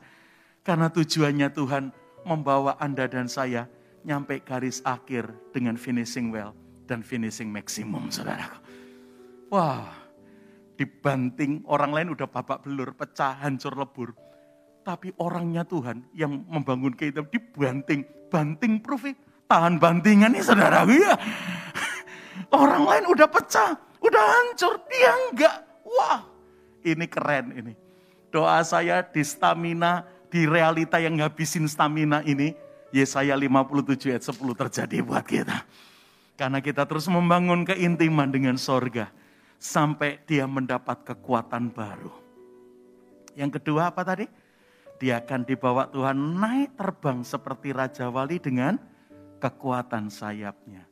Karena 0.60 0.92
tujuannya 0.92 1.48
Tuhan 1.50 1.84
membawa 2.22 2.76
Anda 2.78 3.08
dan 3.08 3.26
saya 3.26 3.66
nyampe 4.04 4.44
garis 4.44 4.80
akhir 4.84 5.28
dengan 5.52 5.74
finishing 5.74 6.30
well 6.30 6.54
dan 6.86 7.00
finishing 7.00 7.50
maximum, 7.50 8.12
saudaraku. 8.12 8.58
Wah, 9.50 9.90
dibanting 10.78 11.66
orang 11.66 11.90
lain 11.90 12.08
udah 12.14 12.28
babak 12.30 12.62
belur, 12.62 12.94
pecah, 12.94 13.34
hancur 13.42 13.74
lebur. 13.74 14.14
Tapi 14.86 15.12
orangnya 15.20 15.66
Tuhan 15.66 16.06
yang 16.16 16.46
membangun 16.48 16.94
kita 16.94 17.26
dibanting, 17.26 18.06
banting 18.30 18.78
proof 18.78 19.10
tahan 19.50 19.82
bantingan 19.82 20.30
nih 20.30 20.46
saudaraku 20.46 20.94
ya. 20.94 21.18
Orang 22.54 22.86
lain 22.86 23.04
udah 23.10 23.26
pecah, 23.26 23.74
udah 23.98 24.24
hancur, 24.38 24.78
dia 24.86 25.10
enggak. 25.26 25.56
Wah, 25.82 26.22
ini 26.86 27.06
keren 27.10 27.50
ini. 27.58 27.72
Doa 28.30 28.62
saya 28.62 29.02
di 29.02 29.26
stamina 29.26 30.06
di 30.30 30.46
realita 30.46 31.02
yang 31.02 31.18
ngabisin 31.18 31.66
stamina 31.66 32.22
ini, 32.22 32.54
Yesaya 32.94 33.34
57 33.34 34.14
ayat 34.14 34.22
10 34.22 34.54
terjadi 34.54 34.96
buat 35.02 35.26
kita. 35.26 35.66
Karena 36.38 36.62
kita 36.62 36.86
terus 36.86 37.10
membangun 37.10 37.66
keintiman 37.66 38.30
dengan 38.30 38.56
sorga. 38.56 39.10
Sampai 39.60 40.24
dia 40.24 40.48
mendapat 40.48 41.04
kekuatan 41.04 41.68
baru. 41.68 42.14
Yang 43.36 43.60
kedua 43.60 43.92
apa 43.92 44.00
tadi? 44.00 44.24
Dia 45.00 45.24
akan 45.24 45.48
dibawa 45.48 45.88
Tuhan 45.88 46.36
naik 46.36 46.76
terbang 46.76 47.24
seperti 47.24 47.72
Raja 47.72 48.12
Wali 48.12 48.36
dengan 48.36 48.76
kekuatan 49.40 50.12
sayapnya. 50.12 50.84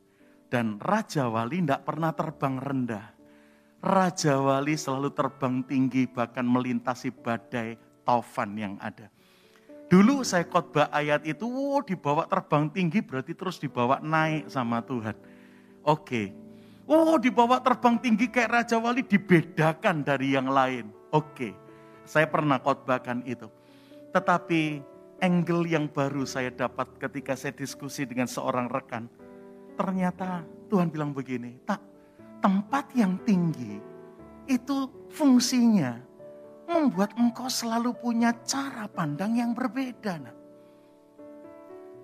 Dan 0.49 0.81
Raja 0.81 1.29
Wali 1.29 1.61
tidak 1.61 1.85
pernah 1.85 2.17
terbang 2.17 2.57
rendah. 2.57 3.13
Raja 3.85 4.41
Wali 4.41 4.81
selalu 4.81 5.13
terbang 5.13 5.61
tinggi 5.69 6.09
bahkan 6.09 6.49
melintasi 6.49 7.13
badai 7.13 7.77
taufan 8.09 8.57
yang 8.57 8.81
ada. 8.81 9.13
Dulu 9.93 10.25
saya 10.25 10.49
khotbah 10.49 10.89
ayat 10.89 11.29
itu, 11.29 11.45
oh, 11.45 11.85
dibawa 11.85 12.25
terbang 12.25 12.73
tinggi 12.73 13.05
berarti 13.05 13.37
terus 13.37 13.61
dibawa 13.61 14.01
naik 14.01 14.49
sama 14.49 14.81
Tuhan. 14.89 15.17
Oke. 15.85 16.33
Oh 16.89 17.21
dibawa 17.21 17.61
terbang 17.61 18.01
tinggi 18.01 18.33
kayak 18.33 18.65
Raja 18.65 18.81
Wali 18.81 19.05
dibedakan 19.05 20.01
dari 20.01 20.33
yang 20.33 20.49
lain. 20.49 20.89
Oke. 21.13 21.53
Saya 22.09 22.25
pernah 22.25 22.57
khotbahkan 22.57 23.21
itu. 23.29 23.58
Tetapi 24.15 24.63
angle 25.21 25.67
yang 25.67 25.91
baru 25.91 26.23
saya 26.25 26.55
dapat 26.55 26.89
ketika 26.97 27.35
saya 27.35 27.53
diskusi 27.55 28.07
dengan 28.07 28.31
seorang 28.31 28.71
rekan. 28.71 29.11
Ternyata 29.75 30.43
Tuhan 30.71 30.91
bilang 30.91 31.15
begini, 31.15 31.59
tak 31.67 31.83
tempat 32.43 32.91
yang 32.95 33.19
tinggi 33.23 33.79
itu 34.49 34.89
fungsinya 35.13 35.99
membuat 36.69 37.17
engkau 37.17 37.49
selalu 37.49 37.97
punya 37.97 38.33
cara 38.45 38.87
pandang 38.91 39.37
yang 39.39 39.53
berbeda. 39.57 40.15
Nah. 40.21 40.37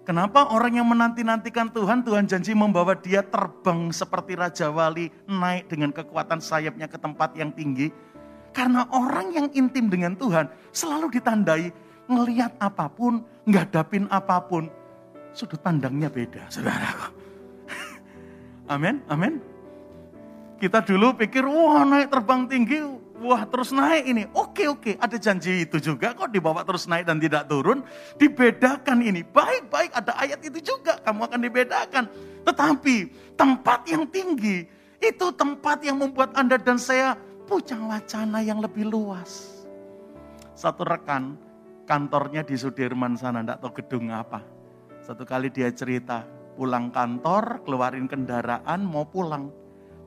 Kenapa 0.04 0.52
orang 0.52 0.76
yang 0.76 0.88
menanti-nantikan 0.88 1.72
Tuhan, 1.72 2.04
Tuhan 2.04 2.28
janji 2.28 2.52
membawa 2.52 2.92
dia 2.92 3.24
terbang 3.24 3.88
seperti 3.88 4.36
Raja 4.36 4.68
Wali, 4.68 5.08
naik 5.24 5.72
dengan 5.72 5.96
kekuatan 5.96 6.44
sayapnya 6.44 6.84
ke 6.84 7.00
tempat 7.00 7.32
yang 7.40 7.48
tinggi. 7.56 7.88
Karena 8.52 8.84
orang 8.92 9.32
yang 9.32 9.48
intim 9.56 9.88
dengan 9.88 10.12
Tuhan 10.14 10.46
selalu 10.70 11.08
ditandai 11.08 11.72
ngeliat 12.08 12.56
apa 12.60 12.86
pun, 12.90 13.24
ngadapin 13.48 14.08
apa 14.12 14.40
pun, 14.44 14.68
sudut 15.32 15.60
pandangnya 15.60 16.08
beda, 16.08 16.48
saudara. 16.52 17.10
amin, 18.74 19.00
amin. 19.08 19.40
Kita 20.60 20.80
dulu 20.80 21.16
pikir, 21.18 21.44
wah 21.44 21.84
naik 21.84 22.08
terbang 22.08 22.46
tinggi, 22.48 22.78
wah 23.24 23.42
terus 23.48 23.72
naik 23.72 24.04
ini. 24.04 24.22
Oke 24.36 24.68
oke, 24.68 25.00
ada 25.00 25.16
janji 25.16 25.64
itu 25.64 25.80
juga 25.80 26.12
kok 26.12 26.30
dibawa 26.30 26.62
terus 26.62 26.84
naik 26.84 27.08
dan 27.08 27.18
tidak 27.18 27.48
turun. 27.48 27.80
Dibedakan 28.20 29.00
ini. 29.00 29.24
Baik-baik 29.24 29.90
ada 29.96 30.12
ayat 30.20 30.40
itu 30.44 30.60
juga 30.60 31.00
kamu 31.02 31.20
akan 31.26 31.40
dibedakan. 31.40 32.04
Tetapi 32.44 32.96
tempat 33.34 33.88
yang 33.88 34.04
tinggi 34.08 34.68
itu 35.00 35.26
tempat 35.34 35.84
yang 35.84 36.00
membuat 36.00 36.36
Anda 36.36 36.60
dan 36.60 36.80
saya 36.80 37.16
punya 37.44 37.76
wacana 37.76 38.40
yang 38.40 38.60
lebih 38.60 38.88
luas. 38.88 39.64
Satu 40.54 40.86
rekan 40.86 41.36
kantornya 41.84 42.44
di 42.44 42.56
Sudirman 42.56 43.16
sana, 43.16 43.44
enggak 43.44 43.60
tahu 43.60 43.72
gedung 43.80 44.12
apa. 44.12 44.40
Satu 45.04 45.28
kali 45.28 45.52
dia 45.52 45.68
cerita, 45.68 46.24
pulang 46.56 46.88
kantor, 46.88 47.60
keluarin 47.64 48.08
kendaraan, 48.08 48.84
mau 48.84 49.04
pulang. 49.04 49.52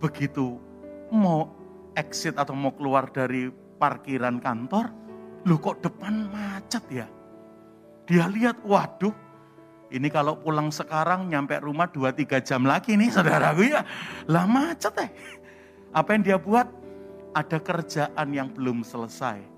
Begitu 0.01 0.57
mau 1.13 1.49
exit 1.93 2.35
atau 2.37 2.53
mau 2.53 2.73
keluar 2.73 3.09
dari 3.09 3.49
parkiran 3.77 4.41
kantor, 4.41 4.89
lu 5.45 5.57
kok 5.61 5.81
depan 5.85 6.29
macet 6.33 6.83
ya? 6.89 7.07
Dia 8.07 8.25
lihat, 8.29 8.61
waduh, 8.63 9.13
Ini 9.87 10.11
kalau 10.11 10.35
pulang 10.35 10.67
sekarang 10.67 11.31
nyampe 11.31 11.63
rumah 11.63 11.87
2-3 11.87 12.43
jam 12.43 12.67
lagi 12.67 12.99
nih 12.99 13.07
saudaraku 13.07 13.71
ya. 13.71 13.87
Lah 14.27 14.43
macet 14.43 14.91
eh. 14.99 15.09
Apa 15.95 16.11
yang 16.11 16.23
dia 16.27 16.35
buat? 16.35 16.67
Ada 17.31 17.55
kerjaan 17.63 18.27
yang 18.35 18.51
belum 18.51 18.83
selesai. 18.83 19.56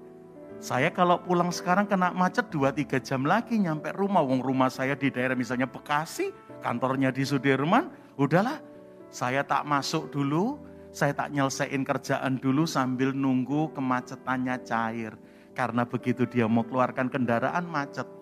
Saya 0.60 0.92
kalau 0.92 1.24
pulang 1.24 1.56
sekarang 1.56 1.88
kena 1.88 2.12
macet 2.12 2.52
2-3 2.52 3.00
jam 3.00 3.24
lagi 3.24 3.56
nyampe 3.56 3.96
rumah. 3.96 4.20
Wong 4.20 4.44
rumah 4.44 4.68
saya 4.68 4.94
di 4.94 5.08
daerah 5.08 5.34
misalnya 5.34 5.66
Bekasi, 5.66 6.36
kantornya 6.60 7.16
di 7.16 7.24
Sudirman. 7.24 7.88
Udahlah, 8.20 8.60
saya 9.08 9.48
tak 9.48 9.64
masuk 9.64 10.12
dulu, 10.12 10.60
saya 10.92 11.16
tak 11.16 11.32
nyelesain 11.32 11.88
kerjaan 11.88 12.44
dulu 12.44 12.68
sambil 12.68 13.16
nunggu 13.16 13.72
kemacetannya 13.72 14.60
cair. 14.68 15.16
Karena 15.56 15.88
begitu 15.88 16.28
dia 16.28 16.44
mau 16.52 16.68
keluarkan 16.68 17.08
kendaraan 17.08 17.64
macet 17.64 18.20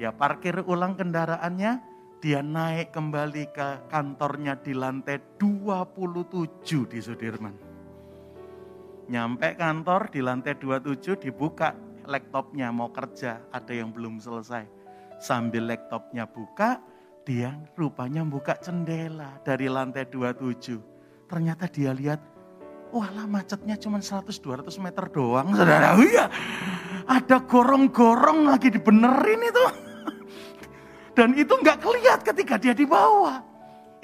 dia 0.00 0.16
parkir 0.16 0.64
ulang 0.64 0.96
kendaraannya, 0.96 1.76
dia 2.24 2.40
naik 2.40 2.88
kembali 2.96 3.52
ke 3.52 3.68
kantornya 3.92 4.56
di 4.56 4.72
lantai 4.72 5.20
27 5.36 6.88
di 6.88 7.04
Sudirman. 7.04 7.69
Nyampe 9.10 9.58
kantor 9.58 10.06
di 10.14 10.22
lantai 10.22 10.54
27 10.54 11.18
dibuka 11.18 11.74
laptopnya 12.06 12.70
mau 12.70 12.94
kerja, 12.94 13.42
ada 13.50 13.74
yang 13.74 13.90
belum 13.90 14.22
selesai. 14.22 14.70
Sambil 15.18 15.66
laptopnya 15.66 16.30
buka, 16.30 16.78
dia 17.26 17.58
rupanya 17.74 18.22
buka 18.22 18.54
jendela 18.62 19.42
dari 19.42 19.66
lantai 19.66 20.06
27. 20.06 21.26
Ternyata 21.26 21.66
dia 21.66 21.90
lihat, 21.90 22.22
wah 22.94 23.10
lah 23.10 23.26
macetnya 23.26 23.74
cuma 23.74 23.98
100-200 23.98 24.78
meter 24.78 25.02
doang 25.10 25.58
saudara. 25.58 25.98
Iya, 25.98 26.30
ada 27.10 27.42
gorong-gorong 27.42 28.46
lagi 28.46 28.70
dibenerin 28.70 29.42
itu. 29.42 29.64
Dan 31.18 31.34
itu 31.34 31.58
nggak 31.58 31.82
kelihatan 31.82 32.26
ketika 32.30 32.62
dia 32.62 32.78
di 32.78 32.86
bawah. 32.86 33.42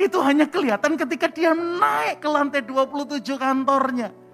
Itu 0.02 0.18
hanya 0.26 0.50
kelihatan 0.50 0.98
ketika 0.98 1.30
dia 1.30 1.54
naik 1.54 2.18
ke 2.18 2.26
lantai 2.26 2.66
27 2.66 3.22
kantornya. 3.38 4.25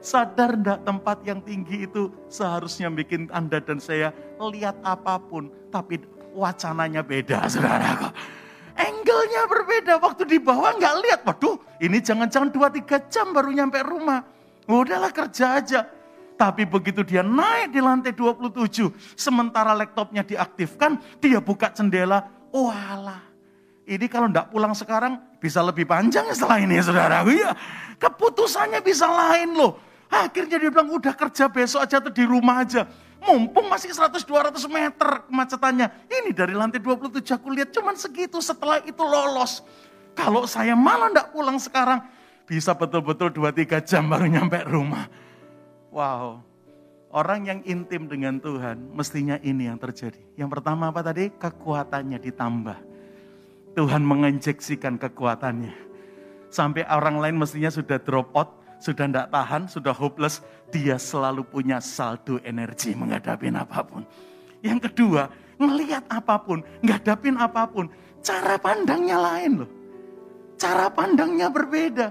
Sadar 0.00 0.54
enggak 0.54 0.86
tempat 0.86 1.18
yang 1.26 1.40
tinggi 1.42 1.88
itu 1.88 2.12
seharusnya 2.30 2.92
bikin 2.92 3.26
Anda 3.34 3.58
dan 3.58 3.82
saya 3.82 4.14
lihat 4.38 4.78
apa 4.86 5.18
pun. 5.18 5.50
Tapi 5.72 6.00
wacananya 6.36 7.02
beda 7.02 7.46
saudara. 7.52 8.12
Angle-nya 8.76 9.42
berbeda. 9.48 9.98
Waktu 9.98 10.28
di 10.28 10.38
bawah 10.38 10.76
nggak 10.76 10.96
lihat. 11.02 11.20
Waduh 11.24 11.56
ini 11.80 11.98
jangan-jangan 12.00 12.52
2-3 12.52 13.12
jam 13.12 13.32
baru 13.32 13.50
nyampe 13.50 13.80
rumah. 13.82 14.22
Udahlah 14.66 15.14
kerja 15.14 15.62
aja. 15.62 15.80
Tapi 16.36 16.68
begitu 16.68 17.00
dia 17.00 17.24
naik 17.24 17.72
di 17.72 17.80
lantai 17.80 18.12
27, 18.12 18.92
sementara 19.16 19.72
laptopnya 19.72 20.20
diaktifkan, 20.20 21.00
dia 21.16 21.40
buka 21.40 21.72
jendela, 21.72 22.28
walah. 22.52 23.24
Ini 23.86 24.06
kalau 24.10 24.26
tidak 24.26 24.50
pulang 24.50 24.74
sekarang 24.74 25.14
bisa 25.38 25.62
lebih 25.62 25.86
panjang 25.86 26.26
setelah 26.34 26.58
ini 26.58 26.82
ya 26.82 26.90
saudara. 26.90 27.22
Iya, 27.22 27.54
keputusannya 28.02 28.82
bisa 28.82 29.06
lain 29.06 29.54
loh. 29.54 29.78
Akhirnya 30.10 30.58
dia 30.58 30.70
bilang 30.74 30.90
udah 30.90 31.14
kerja 31.14 31.46
besok 31.46 31.86
aja 31.86 32.02
tuh 32.02 32.10
di 32.10 32.26
rumah 32.26 32.66
aja. 32.66 32.82
Mumpung 33.22 33.70
masih 33.70 33.94
100-200 33.94 34.58
meter 34.66 35.26
kemacetannya. 35.30 35.86
Ini 36.10 36.30
dari 36.34 36.54
lantai 36.54 36.82
27 36.82 37.22
aku 37.30 37.48
lihat 37.54 37.70
cuman 37.70 37.94
segitu 37.94 38.42
setelah 38.42 38.82
itu 38.82 39.02
lolos. 39.02 39.62
Kalau 40.18 40.50
saya 40.50 40.74
malah 40.74 41.10
tidak 41.10 41.30
pulang 41.30 41.58
sekarang, 41.62 42.02
bisa 42.42 42.74
betul-betul 42.74 43.30
2-3 43.34 43.86
jam 43.86 44.06
baru 44.10 44.26
nyampe 44.26 44.66
rumah. 44.66 45.06
Wow, 45.94 46.42
orang 47.14 47.46
yang 47.46 47.60
intim 47.66 48.10
dengan 48.10 48.42
Tuhan 48.42 48.94
mestinya 48.94 49.38
ini 49.46 49.70
yang 49.70 49.78
terjadi. 49.78 50.18
Yang 50.34 50.58
pertama 50.58 50.90
apa 50.90 51.06
tadi? 51.06 51.30
Kekuatannya 51.34 52.18
ditambah. 52.18 52.95
Tuhan 53.76 54.02
menginjeksikan 54.02 54.96
kekuatannya. 54.96 55.76
Sampai 56.48 56.88
orang 56.88 57.20
lain 57.20 57.36
mestinya 57.36 57.68
sudah 57.68 58.00
drop 58.00 58.32
out, 58.32 58.56
sudah 58.80 59.04
tidak 59.04 59.28
tahan, 59.28 59.68
sudah 59.68 59.92
hopeless. 59.92 60.40
Dia 60.72 60.96
selalu 60.96 61.44
punya 61.44 61.78
saldo 61.78 62.40
energi 62.40 62.96
menghadapi 62.96 63.52
apa 63.52 63.84
pun. 63.84 64.02
Yang 64.64 64.90
kedua, 64.90 65.28
melihat 65.60 66.02
apa 66.08 66.40
pun, 66.40 66.64
ngadapin 66.80 67.36
apa 67.36 67.68
pun. 67.68 67.92
Cara 68.24 68.56
pandangnya 68.56 69.20
lain 69.20 69.52
loh. 69.62 69.70
Cara 70.56 70.88
pandangnya 70.88 71.52
berbeda 71.52 72.08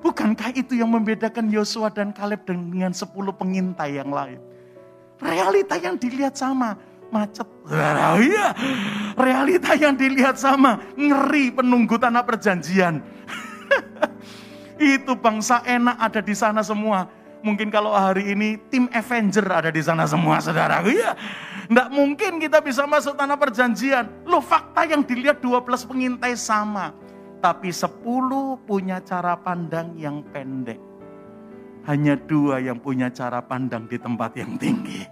Bukankah 0.00 0.56
itu 0.56 0.80
yang 0.80 0.88
membedakan 0.88 1.52
Yosua 1.52 1.92
dan 1.92 2.16
Kaleb 2.16 2.48
dengan 2.48 2.88
10 2.88 3.12
pengintai 3.36 4.00
yang 4.00 4.08
lain? 4.08 4.40
Realita 5.20 5.76
yang 5.76 6.00
dilihat 6.00 6.40
sama, 6.40 6.72
macet. 7.10 7.46
Oh 7.70 8.18
iya, 8.18 8.54
realita 9.14 9.74
yang 9.78 9.94
dilihat 9.94 10.38
sama, 10.38 10.82
ngeri 10.98 11.54
penunggu 11.54 11.98
tanah 12.00 12.24
perjanjian. 12.26 13.02
itu 14.80 15.12
bangsa 15.18 15.62
enak 15.66 15.96
ada 15.98 16.20
di 16.24 16.34
sana 16.34 16.64
semua. 16.64 17.06
Mungkin 17.40 17.72
kalau 17.72 17.92
hari 17.96 18.32
ini 18.36 18.60
tim 18.68 18.90
Avenger 18.92 19.46
ada 19.48 19.70
di 19.72 19.80
sana 19.80 20.04
semua, 20.04 20.42
saudara. 20.44 20.84
Iya, 20.84 21.16
Nggak 21.70 21.88
mungkin 21.94 22.32
kita 22.42 22.58
bisa 22.58 22.82
masuk 22.82 23.14
tanah 23.14 23.38
perjanjian. 23.38 24.26
Loh 24.26 24.42
fakta 24.42 24.82
yang 24.90 25.06
dilihat 25.06 25.38
12 25.38 25.86
pengintai 25.86 26.34
sama. 26.34 26.90
Tapi 27.38 27.70
sepuluh 27.70 28.58
punya 28.66 28.98
cara 28.98 29.38
pandang 29.38 29.94
yang 29.94 30.26
pendek. 30.34 30.82
Hanya 31.86 32.18
dua 32.18 32.60
yang 32.60 32.76
punya 32.82 33.08
cara 33.08 33.40
pandang 33.40 33.86
di 33.86 33.96
tempat 33.96 34.34
yang 34.36 34.58
tinggi. 34.58 35.06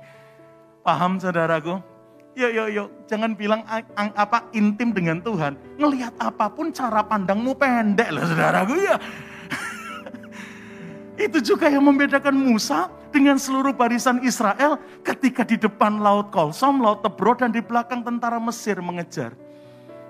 Paham 0.89 1.21
saudaraku? 1.21 1.85
Yuk, 2.33 2.49
yuk, 2.49 2.69
yuk. 2.73 2.89
Jangan 3.05 3.37
bilang 3.37 3.61
ang, 3.69 4.09
apa 4.17 4.49
intim 4.57 4.89
dengan 4.89 5.21
Tuhan. 5.21 5.53
Ngelihat 5.77 6.17
apa 6.17 6.49
pun 6.49 6.73
cara 6.73 7.05
pandangmu 7.05 7.53
pendek 7.53 8.09
loh 8.09 8.25
saudaraku 8.25 8.81
ya. 8.81 8.97
Itu 11.29 11.45
juga 11.45 11.69
yang 11.69 11.85
membedakan 11.85 12.33
Musa 12.33 12.89
dengan 13.13 13.37
seluruh 13.37 13.77
barisan 13.77 14.25
Israel 14.25 14.81
ketika 15.05 15.45
di 15.45 15.61
depan 15.61 16.01
Laut 16.01 16.33
Kolsom, 16.33 16.81
Laut 16.81 17.05
Tebro, 17.05 17.37
dan 17.37 17.53
di 17.53 17.61
belakang 17.61 18.01
tentara 18.01 18.41
Mesir 18.41 18.81
mengejar. 18.81 19.37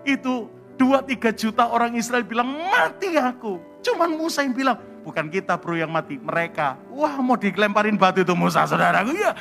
Itu 0.07 0.47
Dua 0.79 1.03
tiga 1.03 1.35
juta 1.35 1.67
orang 1.67 1.99
Israel 1.99 2.23
bilang 2.23 2.55
mati 2.71 3.19
aku. 3.19 3.59
Cuman 3.83 4.15
Musa 4.15 4.47
yang 4.47 4.55
bilang 4.55 4.79
bukan 5.03 5.27
kita 5.27 5.59
bro 5.59 5.75
yang 5.75 5.91
mati, 5.91 6.23
mereka. 6.23 6.79
Wah 6.95 7.19
mau 7.19 7.35
dilemparin 7.35 7.99
batu 7.99 8.23
itu 8.23 8.31
Musa 8.39 8.63
saudaraku 8.63 9.19
ya. 9.19 9.35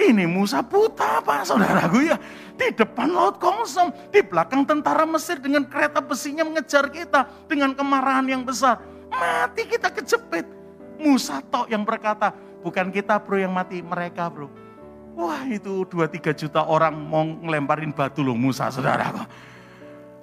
Ini 0.00 0.24
Musa 0.24 0.64
buta 0.64 1.20
apa 1.20 1.44
saudaraku 1.44 2.08
ya. 2.08 2.16
Di 2.56 2.72
depan 2.72 3.12
laut 3.12 3.36
kosong, 3.36 3.92
di 4.08 4.24
belakang 4.24 4.64
tentara 4.64 5.04
Mesir 5.04 5.36
dengan 5.36 5.68
kereta 5.68 6.00
besinya 6.00 6.40
mengejar 6.48 6.88
kita 6.88 7.28
dengan 7.44 7.76
kemarahan 7.76 8.24
yang 8.24 8.40
besar. 8.40 8.80
Mati 9.12 9.68
kita 9.68 9.92
kejepit. 9.92 10.48
Musa 10.96 11.44
tok 11.52 11.68
yang 11.68 11.84
berkata, 11.84 12.32
bukan 12.64 12.88
kita 12.88 13.20
bro 13.20 13.36
yang 13.40 13.52
mati, 13.52 13.84
mereka 13.84 14.28
bro. 14.32 14.48
Wah 15.16 15.44
itu 15.44 15.84
dua 15.84 16.08
tiga 16.08 16.32
juta 16.32 16.64
orang 16.64 16.96
mau 16.96 17.24
ngelemparin 17.24 17.92
batu 17.92 18.24
loh 18.24 18.36
Musa 18.36 18.72
saudaraku. 18.72 19.24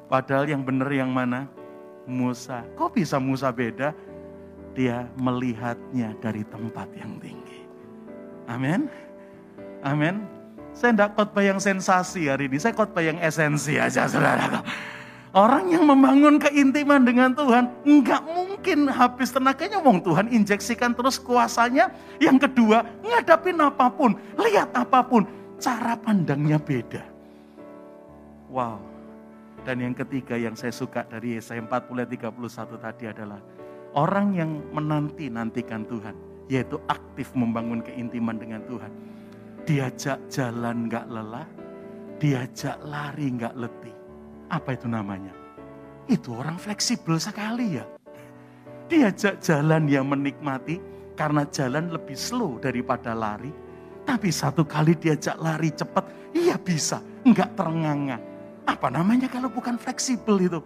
Padahal 0.10 0.50
yang 0.50 0.66
benar 0.66 0.90
yang 0.90 1.12
mana? 1.14 1.46
Musa. 2.08 2.64
Kok 2.80 2.98
bisa 2.98 3.20
Musa 3.20 3.52
beda? 3.52 3.92
Dia 4.74 5.06
melihatnya 5.20 6.16
dari 6.18 6.42
tempat 6.48 6.88
yang 6.96 7.20
tinggi. 7.20 7.68
Amin. 8.48 8.88
Amin. 9.88 10.28
Saya 10.76 10.94
tidak 10.94 11.16
khotbah 11.18 11.42
yang 11.42 11.58
sensasi 11.58 12.30
hari 12.30 12.52
ini, 12.52 12.60
saya 12.60 12.76
khotbah 12.76 13.02
yang 13.02 13.18
esensi 13.24 13.80
aja 13.80 14.06
saudara. 14.06 14.62
Orang 15.34 15.74
yang 15.74 15.88
membangun 15.88 16.38
keintiman 16.38 17.02
dengan 17.02 17.34
Tuhan, 17.34 17.72
enggak 17.82 18.22
mungkin 18.26 18.86
habis 18.90 19.34
tenaganya, 19.34 19.82
wong 19.82 20.04
Tuhan 20.06 20.30
injeksikan 20.30 20.94
terus 20.94 21.18
kuasanya. 21.18 21.90
Yang 22.22 22.50
kedua, 22.50 22.86
ngadapin 23.02 23.58
apa 23.58 23.90
pun, 23.90 24.14
lihat 24.38 24.70
apa 24.78 25.02
pun, 25.02 25.26
cara 25.58 25.98
pandangnya 25.98 26.62
beda. 26.62 27.04
Wow, 28.48 28.80
dan 29.68 29.84
yang 29.84 29.92
ketiga 29.92 30.40
yang 30.40 30.56
saya 30.56 30.72
suka 30.72 31.04
dari 31.04 31.36
Yesaya 31.36 31.60
40 31.60 32.08
31 32.08 32.80
tadi 32.80 33.04
adalah 33.12 33.44
orang 34.00 34.32
yang 34.32 34.52
menanti-nantikan 34.72 35.84
Tuhan. 35.84 36.16
Yaitu 36.48 36.80
aktif 36.88 37.36
membangun 37.36 37.84
keintiman 37.84 38.40
dengan 38.40 38.64
Tuhan. 38.64 38.88
Diajak 39.68 40.32
jalan 40.32 40.88
gak 40.88 41.12
lelah, 41.12 41.44
diajak 42.24 42.80
lari 42.88 43.28
gak 43.36 43.52
letih. 43.60 43.92
Apa 44.48 44.80
itu 44.80 44.88
namanya? 44.88 45.36
Itu 46.08 46.40
orang 46.40 46.56
fleksibel 46.56 47.20
sekali 47.20 47.76
ya. 47.76 47.86
Diajak 48.88 49.44
jalan 49.44 49.92
yang 49.92 50.08
menikmati 50.08 50.80
karena 51.20 51.44
jalan 51.52 51.92
lebih 51.92 52.16
slow 52.16 52.56
daripada 52.64 53.12
lari. 53.12 53.52
Tapi 54.08 54.32
satu 54.32 54.64
kali 54.64 54.96
diajak 54.96 55.36
lari 55.36 55.68
cepat, 55.76 56.32
iya 56.32 56.56
bisa, 56.56 57.04
nggak 57.28 57.60
terengah-engah 57.60 58.38
apa 58.68 58.92
namanya 58.92 59.32
kalau 59.32 59.48
bukan 59.48 59.80
fleksibel 59.80 60.36
itu? 60.44 60.60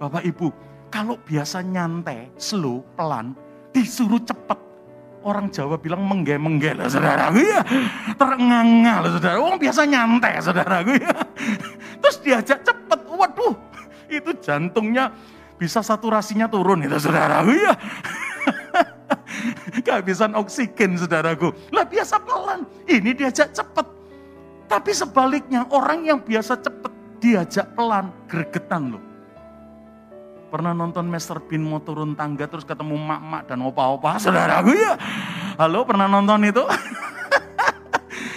Bapak 0.00 0.24
Ibu, 0.24 0.48
kalau 0.88 1.20
biasa 1.20 1.60
nyantai, 1.60 2.32
slow, 2.40 2.80
pelan, 2.96 3.36
disuruh 3.76 4.18
cepat. 4.24 4.56
Orang 5.26 5.50
Jawa 5.50 5.74
bilang 5.74 6.06
mengge-mengge 6.06 6.70
lah 6.78 6.86
saudara. 6.86 7.34
Ya, 7.34 7.66
terenganga 8.14 9.02
lah 9.02 9.10
saudara. 9.18 9.36
Orang 9.42 9.58
biasa 9.58 9.82
nyantai 9.82 10.38
saudara. 10.38 10.86
Ya. 10.86 11.18
Terus 11.98 12.16
diajak 12.22 12.62
cepet. 12.62 13.00
waduh, 13.16 13.56
itu 14.12 14.30
jantungnya 14.44 15.08
bisa 15.56 15.80
saturasinya 15.80 16.46
turun 16.46 16.84
itu 16.84 17.00
saudaraku 17.00 17.52
ya. 17.56 17.74
Kehabisan 19.86 20.36
oksigen 20.36 21.00
saudaraku. 21.00 21.50
Lah 21.72 21.88
biasa 21.88 22.20
pelan, 22.22 22.68
ini 22.86 23.16
diajak 23.16 23.50
cepet. 23.56 23.86
Tapi 24.68 24.90
sebaliknya 24.92 25.64
orang 25.72 26.04
yang 26.04 26.18
biasa 26.20 26.60
cepet 26.60 26.92
diajak 27.18 27.72
pelan, 27.72 28.12
gregetan 28.28 28.94
loh. 28.94 29.02
Pernah 30.46 30.70
nonton 30.70 31.10
Master 31.10 31.42
Bean 31.42 31.66
mau 31.66 31.82
turun 31.82 32.14
tangga 32.14 32.46
terus 32.46 32.62
ketemu 32.62 32.94
mak-mak 32.94 33.50
dan 33.50 33.58
opa-opa 33.66 34.14
saudaraku 34.22 34.78
ya. 34.78 34.94
Halo 35.58 35.82
pernah 35.82 36.06
nonton 36.06 36.46
itu? 36.46 36.62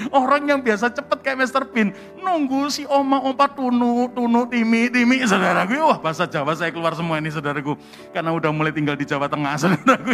Orang 0.10 0.50
yang 0.50 0.66
biasa 0.66 0.90
cepet 0.90 1.22
kayak 1.22 1.38
Master 1.46 1.70
Bean, 1.70 1.94
nunggu 2.18 2.74
si 2.74 2.82
oma 2.90 3.22
opa 3.22 3.46
tunu, 3.46 4.10
tunu, 4.10 4.50
timi, 4.50 4.90
timi, 4.90 5.22
saudaraku. 5.22 5.78
Wah 5.86 6.02
bahasa 6.02 6.26
Jawa 6.26 6.58
saya 6.58 6.74
keluar 6.74 6.98
semua 6.98 7.22
ini 7.22 7.30
saudaraku. 7.30 7.78
Karena 8.10 8.34
udah 8.34 8.50
mulai 8.50 8.74
tinggal 8.74 8.98
di 8.98 9.06
Jawa 9.06 9.30
Tengah 9.30 9.54
saudaraku. 9.62 10.12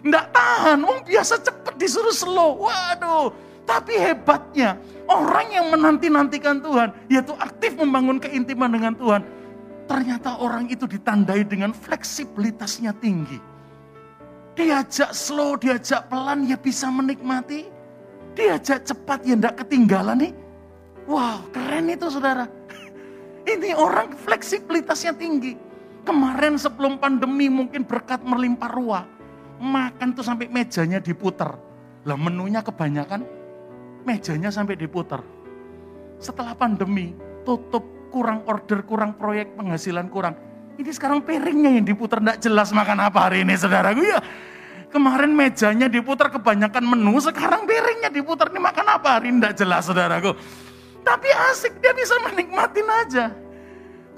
Nggak 0.00 0.26
tahan, 0.34 0.78
oh 0.82 0.98
biasa 1.06 1.38
cepet 1.38 1.74
disuruh 1.78 2.10
slow. 2.10 2.66
Waduh, 2.66 3.30
tapi 3.62 3.94
hebatnya 3.94 4.74
orang 5.10 5.50
yang 5.50 5.66
menanti-nantikan 5.74 6.62
Tuhan, 6.62 6.94
yaitu 7.10 7.34
aktif 7.36 7.74
membangun 7.74 8.22
keintiman 8.22 8.70
dengan 8.70 8.94
Tuhan. 8.94 9.26
Ternyata 9.90 10.38
orang 10.38 10.70
itu 10.70 10.86
ditandai 10.86 11.42
dengan 11.42 11.74
fleksibilitasnya 11.74 12.94
tinggi 13.02 13.50
Diajak 14.60 15.16
slow, 15.16 15.54
diajak 15.56 16.12
pelan 16.12 16.44
ya 16.44 16.60
bisa 16.60 16.90
menikmati. 16.92 17.64
Diajak 18.36 18.84
cepat 18.84 19.24
ya 19.24 19.32
enggak 19.38 19.64
ketinggalan 19.64 20.26
nih. 20.26 20.32
Wow, 21.08 21.48
keren 21.48 21.88
itu 21.88 22.12
saudara. 22.12 22.44
Ini 23.56 23.72
orang 23.72 24.12
fleksibilitasnya 24.20 25.16
tinggi. 25.16 25.56
Kemarin 26.04 26.60
sebelum 26.60 27.00
pandemi 27.00 27.48
mungkin 27.48 27.88
berkat 27.88 28.20
melimpah 28.20 28.68
ruah. 28.68 29.04
Makan 29.64 30.12
tuh 30.12 30.28
sampai 30.28 30.52
mejanya 30.52 31.00
diputer. 31.00 31.56
Lah 32.04 32.18
menunya 32.20 32.60
kebanyakan 32.60 33.24
mejanya 34.04 34.50
sampai 34.52 34.76
diputer. 34.76 35.20
Setelah 36.20 36.52
pandemi 36.52 37.16
tutup 37.42 37.82
kurang 38.12 38.44
order, 38.44 38.84
kurang 38.84 39.16
proyek, 39.16 39.54
penghasilan 39.56 40.10
kurang. 40.10 40.36
Ini 40.76 40.90
sekarang 40.92 41.24
piringnya 41.24 41.76
yang 41.80 41.84
diputer 41.84 42.20
enggak 42.20 42.40
jelas 42.40 42.72
makan 42.72 42.98
apa 43.04 43.18
hari 43.28 43.44
ini 43.44 43.54
saudaraku 43.56 44.02
ya. 44.04 44.20
Kemarin 44.90 45.30
mejanya 45.30 45.86
diputar 45.86 46.34
kebanyakan 46.34 46.82
menu, 46.82 47.14
sekarang 47.22 47.62
piringnya 47.62 48.10
diputar. 48.10 48.50
Ini 48.50 48.58
makan 48.58 48.86
apa 48.90 49.08
hari 49.20 49.30
Tidak 49.30 49.54
jelas 49.54 49.86
saudaraku. 49.86 50.34
Tapi 51.06 51.28
asik, 51.52 51.78
dia 51.78 51.94
bisa 51.94 52.18
menikmatin 52.26 52.88
aja. 52.90 53.24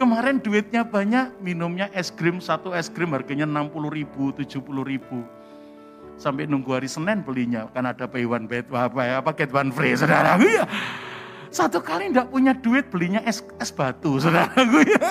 Kemarin 0.01 0.41
duitnya 0.41 0.83
banyak, 0.83 1.39
minumnya 1.45 1.93
es 1.93 2.09
krim, 2.09 2.41
satu 2.41 2.73
es 2.73 2.89
krim 2.89 3.13
harganya 3.13 3.45
60 3.45 3.93
ribu, 3.93 4.33
70 4.33 4.65
ribu. 4.83 5.23
Sampai 6.23 6.47
nunggu 6.47 6.71
hari 6.71 6.87
Senin 6.87 7.27
belinya, 7.27 7.67
kan 7.75 7.83
ada 7.83 8.07
pay 8.07 8.23
one 8.23 8.47
bed, 8.47 8.71
apa 8.71 9.03
ya, 9.03 9.19
apa 9.19 9.35
get 9.35 9.51
one 9.51 9.75
free, 9.75 9.99
saudaraku 9.99 10.47
ya. 10.55 10.63
Satu 11.51 11.83
kali 11.83 12.15
tidak 12.15 12.31
punya 12.31 12.55
duit 12.55 12.87
belinya 12.95 13.19
es, 13.27 13.43
es 13.59 13.75
batu, 13.75 14.23
saudaraku 14.23 14.87
ya. 14.87 15.03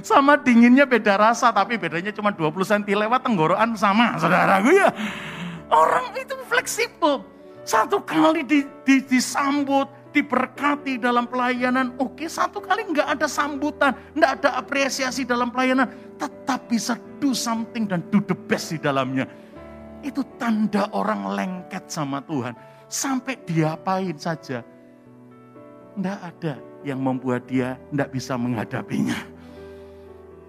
sama 0.00 0.40
dinginnya 0.40 0.88
beda 0.88 1.20
rasa, 1.20 1.52
tapi 1.52 1.76
bedanya 1.76 2.08
cuma 2.08 2.32
20 2.32 2.56
cm 2.56 3.04
lewat 3.04 3.20
tenggorokan 3.20 3.76
sama, 3.76 4.16
saudaraku 4.16 4.80
ya. 4.80 4.88
Orang 5.68 6.16
itu 6.16 6.32
fleksibel. 6.48 7.20
Satu 7.68 8.00
kali 8.00 8.48
di, 8.48 8.64
di, 8.80 9.04
disambut, 9.04 9.92
diberkati 10.16 10.96
dalam 10.96 11.28
pelayanan. 11.28 11.92
Oke, 12.00 12.32
satu 12.32 12.64
kali 12.64 12.96
nggak 12.96 13.20
ada 13.20 13.28
sambutan, 13.28 13.92
nggak 14.16 14.40
ada 14.40 14.56
apresiasi 14.56 15.28
dalam 15.28 15.52
pelayanan. 15.52 16.16
Tetap 16.16 16.64
bisa 16.64 16.96
do 17.20 17.36
something 17.36 17.84
dan 17.84 18.00
do 18.08 18.24
the 18.24 18.32
best 18.32 18.72
di 18.72 18.80
dalamnya. 18.80 19.28
Itu 20.06 20.22
tanda 20.38 20.86
orang 20.94 21.34
lengket 21.34 21.90
sama 21.90 22.22
Tuhan. 22.22 22.54
Sampai 22.86 23.34
diapain 23.42 24.14
saja 24.14 24.62
tidak 25.98 26.18
ada 26.22 26.54
yang 26.86 27.02
membuat 27.02 27.50
dia 27.50 27.74
tidak 27.90 28.14
bisa 28.14 28.38
menghadapinya. 28.38 29.18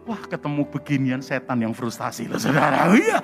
Wah 0.05 0.21
ketemu 0.29 0.61
beginian 0.69 1.19
setan 1.25 1.65
yang 1.65 1.73
frustasi 1.73 2.29
loh 2.29 2.37
saudara. 2.37 2.93
Oh 2.93 2.95
iya. 2.95 3.17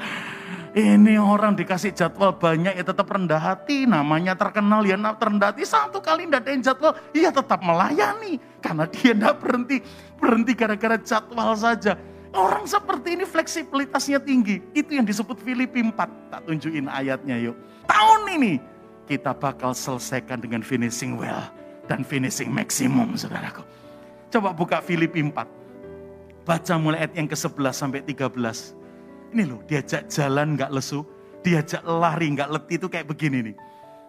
Ini 0.74 1.22
orang 1.22 1.54
dikasih 1.54 1.93
jadwal 1.93 2.34
banyak 2.34 2.74
ya 2.74 2.82
tetap 2.82 3.06
rendah 3.06 3.38
hati. 3.38 3.86
Namanya 3.86 4.34
terkenal 4.34 4.82
ya 4.82 4.98
terendah 4.98 5.54
hati. 5.54 5.69
Satu 5.69 6.02
kali 6.02 6.26
tidak 6.26 6.41
ada 6.43 6.50
yang 6.50 6.63
jadwal, 6.65 6.93
ya 7.13 7.30
tetap 7.30 7.62
melayani. 7.62 8.41
Karena 8.58 8.89
dia 8.89 9.13
tidak 9.13 9.38
berhenti. 9.38 9.86
Berhenti 10.17 10.52
gara-gara 10.58 10.98
jadwal 10.98 11.54
saja. 11.54 11.93
Orang 12.34 12.65
seperti 12.65 13.13
ini 13.13 13.30
fleksibilitasnya 13.30 14.17
tinggi. 14.17 14.58
Itu 14.74 14.98
yang 14.98 15.06
disebut 15.06 15.38
Filipi 15.38 15.86
4. 15.86 15.93
Tak 16.34 16.41
tunjukin 16.50 16.89
ayatnya 16.89 17.38
yuk. 17.38 17.54
Tahun 17.86 18.26
ini 18.34 18.58
kita 19.06 19.38
bakal 19.38 19.78
selesaikan 19.78 20.41
dengan 20.41 20.65
finishing 20.65 21.13
well 21.13 21.46
dan 21.86 22.02
finishing 22.02 22.50
maksimum 22.50 23.13
saudaraku. 23.13 23.62
Coba 24.34 24.50
buka 24.50 24.82
Filipi 24.82 25.22
4. 25.22 25.46
Baca 26.41 26.74
mulai 26.82 27.06
ayat 27.06 27.13
yang 27.22 27.30
ke-11 27.30 27.69
sampai 27.69 28.02
13. 28.02 29.38
Ini 29.38 29.43
loh, 29.46 29.62
diajak 29.69 30.10
jalan 30.10 30.58
nggak 30.58 30.74
lesu, 30.74 31.06
diajak 31.46 31.86
lari 31.86 32.34
nggak 32.34 32.50
letih 32.50 32.82
itu 32.82 32.88
kayak 32.89 33.08
begini 33.13 33.54
nih. 33.54 33.56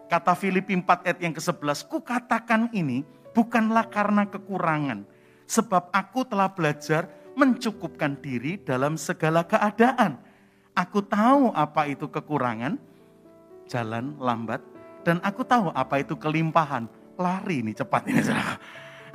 Kata 0.09 0.33
Filipi 0.33 0.73
4 0.73 1.05
ayat 1.05 1.19
yang 1.21 1.33
ke-11, 1.37 1.85
ku 1.85 2.01
katakan 2.01 2.73
ini 2.73 3.05
bukanlah 3.37 3.85
karena 3.85 4.25
kekurangan. 4.25 5.05
Sebab 5.45 5.93
aku 5.93 6.25
telah 6.25 6.49
belajar 6.49 7.05
mencukupkan 7.35 8.17
diri 8.19 8.57
dalam 8.57 8.95
segala 8.95 9.43
keadaan. 9.43 10.17
Aku 10.75 11.03
tahu 11.03 11.55
apa 11.55 11.87
itu 11.87 12.07
kekurangan, 12.07 12.75
jalan 13.67 14.15
lambat, 14.19 14.59
dan 15.07 15.23
aku 15.23 15.45
tahu 15.47 15.71
apa 15.71 16.03
itu 16.03 16.15
kelimpahan, 16.19 16.89
lari 17.15 17.63
ini 17.63 17.71
cepat 17.71 18.03
ini. 18.09 18.23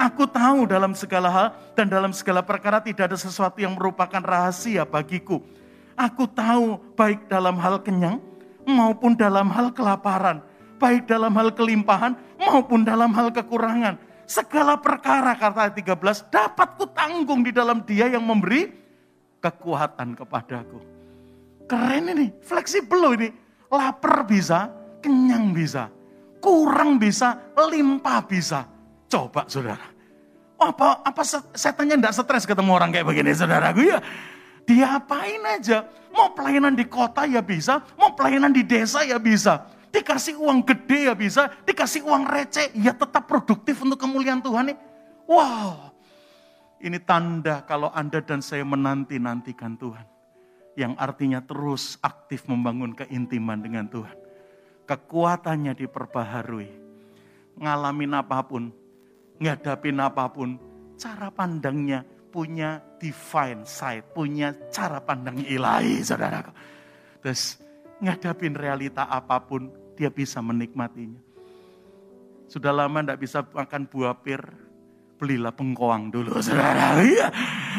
Aku 0.00 0.24
tahu 0.24 0.64
dalam 0.64 0.96
segala 0.96 1.28
hal 1.28 1.46
dan 1.76 1.92
dalam 1.92 2.16
segala 2.16 2.40
perkara 2.40 2.80
tidak 2.80 3.12
ada 3.12 3.18
sesuatu 3.20 3.60
yang 3.60 3.76
merupakan 3.76 4.24
rahasia 4.24 4.88
bagiku. 4.88 5.44
Aku 5.92 6.24
tahu 6.24 6.80
baik 6.96 7.28
dalam 7.28 7.60
hal 7.60 7.84
kenyang 7.84 8.16
maupun 8.64 9.12
dalam 9.12 9.52
hal 9.52 9.68
kelaparan. 9.76 10.40
Baik 10.80 11.04
dalam 11.04 11.36
hal 11.36 11.52
kelimpahan 11.52 12.16
maupun 12.40 12.80
dalam 12.88 13.12
hal 13.12 13.28
kekurangan. 13.28 14.00
Segala 14.30 14.78
perkara 14.78 15.34
kata 15.34 15.74
13 15.74 16.30
dapat 16.30 16.68
ku 16.78 16.86
tanggung 16.94 17.42
di 17.42 17.50
dalam 17.50 17.82
dia 17.82 18.06
yang 18.06 18.22
memberi 18.22 18.70
kekuatan 19.42 20.14
kepadaku. 20.14 20.78
Keren 21.66 22.14
ini, 22.14 22.30
fleksibel 22.38 22.98
loh 22.98 23.12
ini. 23.18 23.26
Lapar 23.70 24.26
bisa, 24.26 24.70
kenyang 25.02 25.50
bisa 25.50 25.90
kurang 26.40 26.96
bisa, 26.96 27.52
limpah 27.54 28.24
bisa. 28.24 28.66
Coba 29.06 29.44
saudara. 29.46 29.86
Apa 30.60 31.04
apa 31.04 31.22
setannya 31.56 32.00
enggak 32.00 32.16
stres 32.16 32.44
ketemu 32.44 32.76
orang 32.76 32.90
kayak 32.92 33.06
begini 33.06 33.32
saudaraku 33.36 33.86
ya. 33.86 34.00
Diapain 34.64 35.44
aja. 35.46 35.86
Mau 36.10 36.34
pelayanan 36.34 36.74
di 36.74 36.90
kota 36.90 37.22
ya 37.22 37.38
bisa, 37.38 37.86
mau 37.94 38.18
pelayanan 38.18 38.50
di 38.50 38.66
desa 38.66 39.06
ya 39.06 39.22
bisa. 39.22 39.62
Dikasih 39.90 40.38
uang 40.38 40.62
gede 40.62 41.10
ya 41.10 41.14
bisa, 41.18 41.50
dikasih 41.66 42.06
uang 42.06 42.22
receh 42.26 42.70
ya 42.78 42.94
tetap 42.94 43.26
produktif 43.26 43.82
untuk 43.82 43.98
kemuliaan 43.98 44.38
Tuhan 44.38 44.70
nih. 44.70 44.78
Wow. 45.26 45.90
Ini 46.80 46.98
tanda 47.02 47.66
kalau 47.66 47.92
Anda 47.92 48.22
dan 48.22 48.40
saya 48.40 48.64
menanti-nantikan 48.64 49.76
Tuhan. 49.76 50.06
Yang 50.78 50.92
artinya 50.96 51.42
terus 51.42 51.98
aktif 52.00 52.46
membangun 52.46 52.94
keintiman 52.94 53.58
dengan 53.58 53.90
Tuhan 53.90 54.20
kekuatannya 54.90 55.78
diperbaharui. 55.78 56.70
Ngalamin 57.62 58.18
apa 58.18 58.42
pun, 58.42 58.74
ngadapin 59.38 60.02
apa 60.02 60.26
pun, 60.26 60.58
cara 60.98 61.30
pandangnya 61.30 62.02
punya 62.34 62.82
divine 62.98 63.62
sight, 63.62 64.10
punya 64.10 64.50
cara 64.74 64.98
pandang 64.98 65.38
ilahi, 65.46 66.02
saudara. 66.02 66.50
Terus 67.22 67.62
ngadapin 68.02 68.58
realita 68.58 69.06
apa 69.06 69.38
pun, 69.38 69.70
dia 70.00 70.08
bisa 70.08 70.40
menikmatinya. 70.40 71.20
Sudah 72.48 72.72
lama 72.72 73.04
tidak 73.04 73.20
bisa 73.20 73.44
makan 73.44 73.84
buah 73.84 74.16
pir, 74.16 74.40
belilah 75.20 75.52
pengkoang 75.52 76.08
dulu 76.08 76.40
saudara. 76.44 76.96
Iya, 77.04 77.28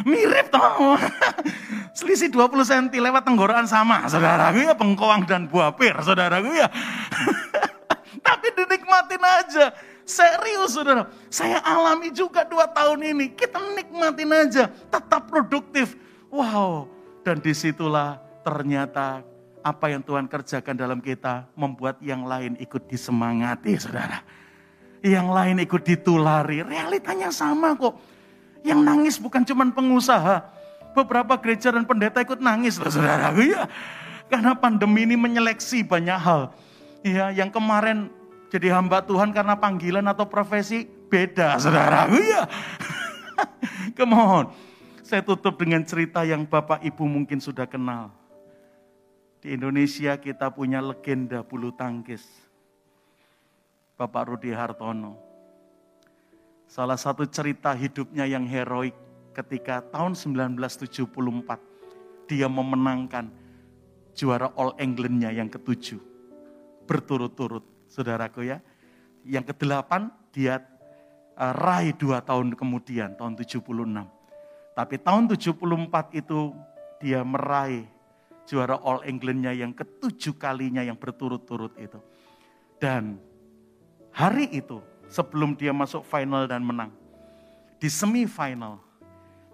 mirip 0.06 0.54
toh. 0.54 1.02
Selisih 1.98 2.30
20 2.30 2.62
cm 2.62 2.86
lewat 3.02 3.26
tenggorokan 3.26 3.66
sama 3.66 4.06
saudara. 4.06 4.54
Iya, 4.54 4.78
pengkoang 4.78 5.26
dan 5.26 5.50
buah 5.50 5.74
pir 5.74 5.98
saudara. 6.06 6.38
Iya. 6.38 6.70
Tapi 8.28 8.48
dinikmatin 8.54 9.24
aja. 9.26 9.74
Serius 10.06 10.78
saudara. 10.78 11.10
Saya 11.34 11.58
alami 11.66 12.14
juga 12.14 12.46
dua 12.46 12.70
tahun 12.70 13.02
ini. 13.02 13.34
Kita 13.34 13.58
nikmatin 13.74 14.30
aja. 14.30 14.70
Tetap 14.70 15.26
produktif. 15.26 15.98
Wow. 16.30 16.86
Dan 17.26 17.44
di 17.44 17.52
situlah 17.52 18.22
ternyata 18.46 19.26
apa 19.62 19.94
yang 19.94 20.02
Tuhan 20.02 20.26
kerjakan 20.26 20.74
dalam 20.74 21.00
kita 21.00 21.46
membuat 21.54 22.02
yang 22.02 22.26
lain 22.26 22.58
ikut 22.58 22.90
disemangati 22.90 23.78
saudara. 23.78 24.26
Yang 25.02 25.28
lain 25.34 25.56
ikut 25.66 25.82
ditulari. 25.86 26.62
Realitanya 26.66 27.34
sama 27.34 27.74
kok. 27.78 27.98
Yang 28.62 28.80
nangis 28.82 29.16
bukan 29.18 29.42
cuma 29.46 29.66
pengusaha. 29.70 30.46
Beberapa 30.92 31.40
gereja 31.40 31.72
dan 31.72 31.88
pendeta 31.88 32.22
ikut 32.22 32.42
nangis 32.42 32.78
loh 32.78 32.90
saudara. 32.90 33.34
Ya. 33.42 33.66
Karena 34.32 34.56
pandemi 34.56 35.04
ini 35.04 35.20
menyeleksi 35.20 35.84
banyak 35.84 36.16
hal. 36.16 36.56
Ya, 37.04 37.36
yang 37.36 37.52
kemarin 37.52 38.08
jadi 38.48 38.72
hamba 38.72 39.04
Tuhan 39.04 39.36
karena 39.36 39.60
panggilan 39.60 40.08
atau 40.08 40.24
profesi 40.24 40.88
beda 40.88 41.58
saudara. 41.60 42.08
Ya. 42.32 42.48
Kemohon. 43.98 44.54
Saya 45.02 45.26
tutup 45.26 45.60
dengan 45.60 45.84
cerita 45.84 46.24
yang 46.24 46.48
Bapak 46.48 46.80
Ibu 46.86 47.04
mungkin 47.04 47.44
sudah 47.44 47.68
kenal. 47.68 48.21
Di 49.42 49.58
Indonesia 49.58 50.22
kita 50.22 50.54
punya 50.54 50.78
legenda 50.86 51.42
bulu 51.42 51.74
tangkis. 51.74 52.22
Bapak 53.98 54.30
Rudi 54.30 54.54
Hartono. 54.54 55.18
Salah 56.70 56.94
satu 56.94 57.26
cerita 57.26 57.74
hidupnya 57.74 58.30
yang 58.30 58.46
heroik 58.46 58.94
ketika 59.34 59.82
tahun 59.90 60.14
1974 60.14 61.10
dia 62.30 62.46
memenangkan 62.46 63.34
juara 64.14 64.54
All 64.54 64.78
Englandnya 64.78 65.34
yang 65.34 65.50
ketujuh. 65.50 65.98
Berturut-turut, 66.86 67.66
saudaraku 67.90 68.46
ya. 68.46 68.62
Yang 69.26 69.58
kedelapan 69.58 70.14
dia 70.30 70.62
uh, 71.34 71.54
raih 71.58 71.98
dua 71.98 72.22
tahun 72.22 72.54
kemudian, 72.54 73.18
tahun 73.18 73.34
76. 73.42 73.58
Tapi 74.78 74.96
tahun 75.02 75.34
74 75.34 76.14
itu 76.14 76.54
dia 77.02 77.26
meraih 77.26 77.90
juara 78.52 78.76
All 78.84 79.08
Englandnya 79.08 79.56
yang 79.56 79.72
ketujuh 79.72 80.36
kalinya 80.36 80.84
yang 80.84 81.00
berturut-turut 81.00 81.72
itu. 81.80 82.04
Dan 82.76 83.16
hari 84.12 84.52
itu 84.52 84.84
sebelum 85.08 85.56
dia 85.56 85.72
masuk 85.72 86.04
final 86.04 86.52
dan 86.52 86.60
menang. 86.60 86.92
Di 87.80 87.88
semifinal 87.88 88.84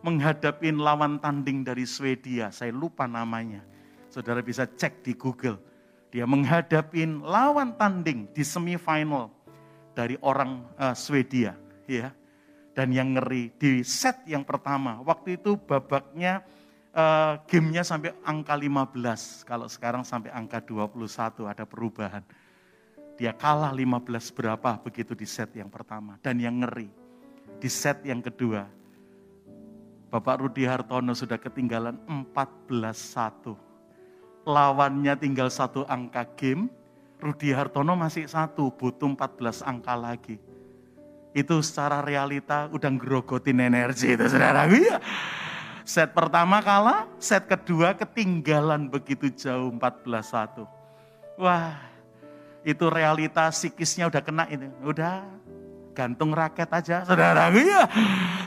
menghadapi 0.01 0.73
lawan 0.73 1.21
tanding 1.21 1.61
dari 1.61 1.85
Swedia, 1.85 2.49
saya 2.49 2.73
lupa 2.73 3.05
namanya. 3.05 3.61
Saudara 4.09 4.41
bisa 4.41 4.65
cek 4.65 5.05
di 5.05 5.13
Google. 5.13 5.61
Dia 6.09 6.25
menghadapi 6.25 7.05
lawan 7.21 7.77
tanding 7.77 8.33
di 8.33 8.41
semifinal 8.41 9.29
dari 9.93 10.17
orang 10.25 10.65
uh, 10.81 10.97
Swedia, 10.97 11.53
ya. 11.85 12.09
Dan 12.73 12.93
yang 12.93 13.13
ngeri 13.17 13.53
di 13.57 13.81
set 13.85 14.25
yang 14.25 14.41
pertama, 14.41 15.01
waktu 15.05 15.37
itu 15.37 15.57
babaknya 15.57 16.45
uh, 16.97 17.37
gamenya 17.45 17.85
sampai 17.85 18.17
angka 18.25 18.57
15. 18.57 19.45
Kalau 19.45 19.69
sekarang 19.69 20.01
sampai 20.01 20.33
angka 20.33 20.57
21 20.65 21.45
ada 21.45 21.63
perubahan. 21.63 22.25
Dia 23.17 23.33
kalah 23.33 23.73
15 23.73 24.33
berapa 24.33 24.77
begitu 24.81 25.13
di 25.13 25.25
set 25.25 25.53
yang 25.57 25.69
pertama. 25.69 26.17
Dan 26.21 26.41
yang 26.41 26.61
ngeri, 26.61 26.89
di 27.57 27.69
set 27.69 28.05
yang 28.05 28.21
kedua, 28.21 28.65
Bapak 30.07 30.45
Rudi 30.45 30.69
Hartono 30.69 31.17
sudah 31.17 31.41
ketinggalan 31.41 31.97
14-1. 32.05 33.57
Lawannya 34.47 35.17
tinggal 35.17 35.49
satu 35.51 35.83
angka 35.89 36.23
game, 36.37 36.69
Rudi 37.17 37.51
Hartono 37.51 37.97
masih 37.97 38.29
satu, 38.29 38.69
butuh 38.69 39.09
14 39.17 39.65
angka 39.65 39.97
lagi. 39.97 40.37
Itu 41.33 41.59
secara 41.65 42.05
realita 42.05 42.69
udah 42.69 42.87
ngerogotin 42.87 43.59
energi 43.59 44.13
itu 44.13 44.29
saudara. 44.29 44.69
Iya. 44.69 45.01
Set 45.87 46.11
pertama 46.11 46.59
kalah, 46.59 47.07
set 47.15 47.47
kedua 47.47 47.95
ketinggalan 47.95 48.91
begitu 48.91 49.31
jauh 49.31 49.71
14-1. 49.71 50.67
Wah, 51.39 51.79
itu 52.67 52.91
realita 52.91 53.47
psikisnya 53.47 54.11
udah 54.11 54.19
kena 54.19 54.43
ini. 54.51 54.67
Udah 54.83 55.23
gantung 55.95 56.35
raket 56.35 56.67
aja, 56.75 57.07
saudara. 57.07 57.47
Iya, 57.55 57.87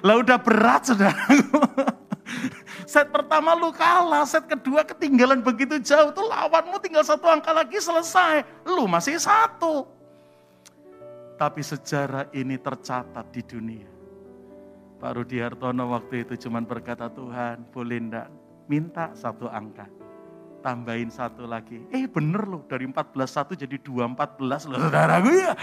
lah 0.04 0.20
udah 0.20 0.36
berat, 0.36 0.92
saudara. 0.92 1.16
set 2.92 3.08
pertama 3.08 3.56
lu 3.56 3.72
kalah, 3.72 4.28
set 4.28 4.44
kedua 4.44 4.84
ketinggalan 4.84 5.40
begitu 5.40 5.80
jauh. 5.80 6.12
Tuh 6.12 6.28
lawanmu 6.28 6.76
tinggal 6.84 7.08
satu 7.08 7.24
angka 7.24 7.56
lagi 7.56 7.80
selesai. 7.80 8.68
Lu 8.68 8.84
masih 8.84 9.16
satu. 9.16 9.88
Tapi 11.40 11.64
sejarah 11.64 12.28
ini 12.36 12.60
tercatat 12.60 13.32
di 13.32 13.40
dunia 13.40 13.89
Pak 15.00 15.16
Rudi 15.16 15.40
Hartono 15.40 15.96
waktu 15.96 16.28
itu 16.28 16.36
cuma 16.36 16.60
berkata, 16.60 17.08
Tuhan 17.08 17.64
boleh 17.72 17.98
enggak 17.98 18.28
minta 18.68 19.08
satu 19.16 19.48
angka. 19.48 19.88
Tambahin 20.60 21.08
satu 21.08 21.48
lagi. 21.48 21.80
Eh 21.88 22.04
bener 22.04 22.44
loh, 22.44 22.60
dari 22.68 22.84
14 22.84 23.16
satu 23.24 23.56
jadi 23.56 23.80
214 23.80 24.68
loh 24.68 24.76
gue 25.24 25.36
ya. 25.40 25.56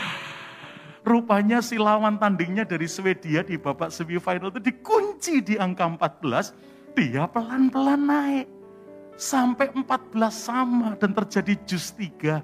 Rupanya 1.06 1.62
si 1.62 1.78
lawan 1.78 2.18
tandingnya 2.18 2.66
dari 2.66 2.90
Swedia 2.90 3.46
di 3.46 3.62
babak 3.62 3.94
semifinal 3.94 4.50
itu 4.50 4.60
dikunci 4.60 5.40
di 5.46 5.56
angka 5.56 5.86
14. 5.86 6.98
Dia 6.98 7.30
pelan-pelan 7.30 8.02
naik. 8.10 8.48
Sampai 9.22 9.70
14 9.70 10.18
sama 10.34 10.98
dan 10.98 11.14
terjadi 11.14 11.54
jus 11.70 11.94
3. 11.94 12.42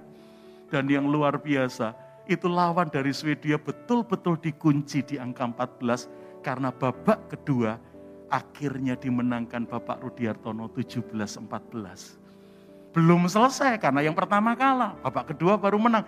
Dan 0.70 0.86
yang 0.88 1.10
luar 1.10 1.42
biasa, 1.42 1.98
itu 2.30 2.48
lawan 2.48 2.88
dari 2.88 3.12
Swedia 3.12 3.58
betul-betul 3.58 4.40
dikunci 4.40 5.02
di 5.04 5.16
angka 5.20 5.44
14 5.44 6.23
karena 6.44 6.76
babak 6.76 7.32
kedua 7.32 7.80
akhirnya 8.28 9.00
dimenangkan 9.00 9.64
Bapak 9.64 10.04
Rudiartono 10.04 10.68
17-14. 10.76 12.20
Belum 12.94 13.26
selesai 13.26 13.82
karena 13.82 14.06
yang 14.06 14.14
pertama 14.14 14.54
kalah, 14.54 14.94
babak 15.02 15.34
kedua 15.34 15.58
baru 15.58 15.80
menang. 15.80 16.04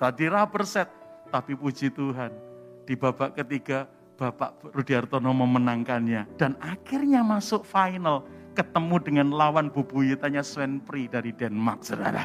Tadi 0.00 0.32
rubber 0.32 0.64
set, 0.64 0.88
tapi 1.28 1.52
puji 1.52 1.92
Tuhan 1.92 2.32
di 2.88 2.96
babak 2.96 3.36
ketiga 3.36 3.84
Bapak 4.16 4.72
Rudiartono 4.72 5.28
memenangkannya 5.36 6.40
dan 6.40 6.56
akhirnya 6.64 7.20
masuk 7.20 7.68
final 7.68 8.24
ketemu 8.56 8.96
dengan 9.04 9.28
lawan 9.36 9.68
bubuyutannya 9.68 10.40
Sven 10.40 10.80
Pri 10.80 11.04
dari 11.04 11.36
Denmark, 11.36 11.84
saudara. 11.84 12.24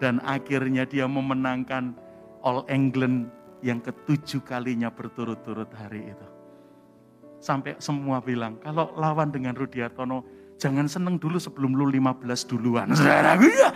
Dan 0.00 0.24
akhirnya 0.24 0.88
dia 0.88 1.04
memenangkan 1.04 1.92
All 2.42 2.66
England 2.66 3.30
yang 3.62 3.78
ketujuh 3.78 4.42
kalinya 4.42 4.90
berturut-turut 4.90 5.70
hari 5.76 6.10
itu. 6.10 6.31
Sampai 7.42 7.74
semua 7.82 8.22
bilang, 8.22 8.54
kalau 8.62 8.94
lawan 8.94 9.34
dengan 9.34 9.50
Rudi 9.58 9.82
Hartono, 9.82 10.22
jangan 10.62 10.86
seneng 10.86 11.18
dulu 11.18 11.42
sebelum 11.42 11.74
lu 11.74 11.90
15 11.90 12.22
duluan. 12.46 12.86
Saudara, 12.94 13.34
iya. 13.34 13.74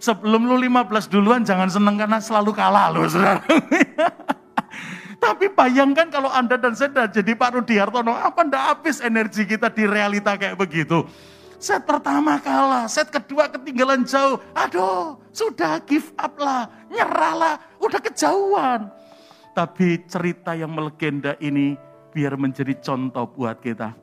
Sebelum 0.00 0.48
lu 0.48 0.56
15 0.56 1.12
duluan, 1.12 1.44
jangan 1.44 1.68
seneng 1.68 2.00
karena 2.00 2.16
selalu 2.16 2.56
kalah 2.56 2.88
loh, 2.88 3.04
saudara. 3.04 3.44
Tapi 5.20 5.52
bayangkan 5.52 6.08
kalau 6.08 6.32
Anda 6.32 6.56
dan 6.56 6.72
saya 6.72 7.12
jadi 7.12 7.36
Pak 7.36 7.60
Rudi 7.60 7.76
Hartono, 7.76 8.16
apa 8.16 8.40
ndak 8.40 8.64
habis 8.64 9.04
energi 9.04 9.44
kita 9.44 9.68
di 9.68 9.84
realita 9.84 10.40
kayak 10.40 10.56
begitu. 10.56 11.04
Set 11.60 11.84
pertama 11.84 12.40
kalah, 12.40 12.88
set 12.88 13.12
kedua 13.12 13.52
ketinggalan 13.52 14.00
jauh. 14.08 14.40
Aduh, 14.56 15.20
sudah 15.28 15.84
give 15.84 16.08
up 16.16 16.40
lah, 16.40 16.72
nyerah 16.88 17.34
lah, 17.36 17.54
udah 17.84 18.00
kejauhan. 18.00 18.88
Tapi 19.52 20.08
cerita 20.08 20.56
yang 20.56 20.72
melegenda 20.72 21.36
ini 21.42 21.87
biar 22.12 22.34
menjadi 22.40 22.74
contoh 22.80 23.28
buat 23.28 23.60
kita. 23.60 23.94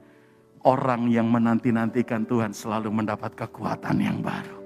Orang 0.65 1.13
yang 1.13 1.29
menanti-nantikan 1.29 2.25
Tuhan 2.25 2.49
selalu 2.49 2.89
mendapat 2.89 3.37
kekuatan 3.37 4.01
yang 4.01 4.17
baru. 4.25 4.57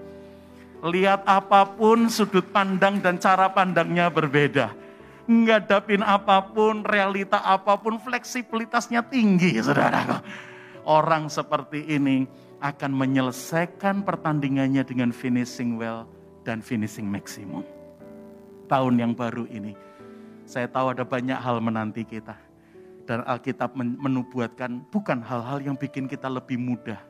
Lihat 0.79 1.27
apa 1.27 1.67
pun 1.75 2.07
sudut 2.07 2.47
pandang 2.55 3.03
dan 3.03 3.19
cara 3.19 3.51
pandangnya 3.51 4.07
berbeda. 4.07 4.71
Ngadapin 5.27 5.99
apa 5.99 6.39
pun, 6.55 6.87
realita 6.87 7.43
apa 7.43 7.75
pun, 7.75 7.99
fleksibilitasnya 7.99 9.03
tinggi 9.11 9.59
saudara. 9.59 10.23
Orang 10.87 11.27
seperti 11.27 11.83
ini 11.83 12.23
akan 12.63 12.95
menyelesaikan 12.95 14.07
pertandingannya 14.07 14.87
dengan 14.87 15.11
finishing 15.11 15.75
well 15.75 16.07
dan 16.47 16.63
finishing 16.63 17.11
maximum. 17.11 17.67
Tahun 18.71 18.95
yang 18.95 19.11
baru 19.11 19.45
ini, 19.51 19.75
saya 20.47 20.71
tahu 20.71 20.95
ada 20.95 21.03
banyak 21.03 21.37
hal 21.37 21.59
menanti 21.59 22.07
kita 22.07 22.48
dan 23.09 23.25
Alkitab 23.25 23.73
menubuatkan 23.73 24.85
bukan 24.93 25.25
hal-hal 25.25 25.65
yang 25.65 25.73
bikin 25.73 26.05
kita 26.05 26.29
lebih 26.29 26.61
mudah. 26.61 27.01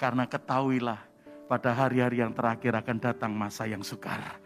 Karena 0.00 0.24
ketahuilah 0.24 0.96
pada 1.44 1.76
hari-hari 1.76 2.24
yang 2.24 2.32
terakhir 2.32 2.72
akan 2.72 2.96
datang 2.96 3.36
masa 3.36 3.68
yang 3.68 3.84
sukar. 3.84 4.40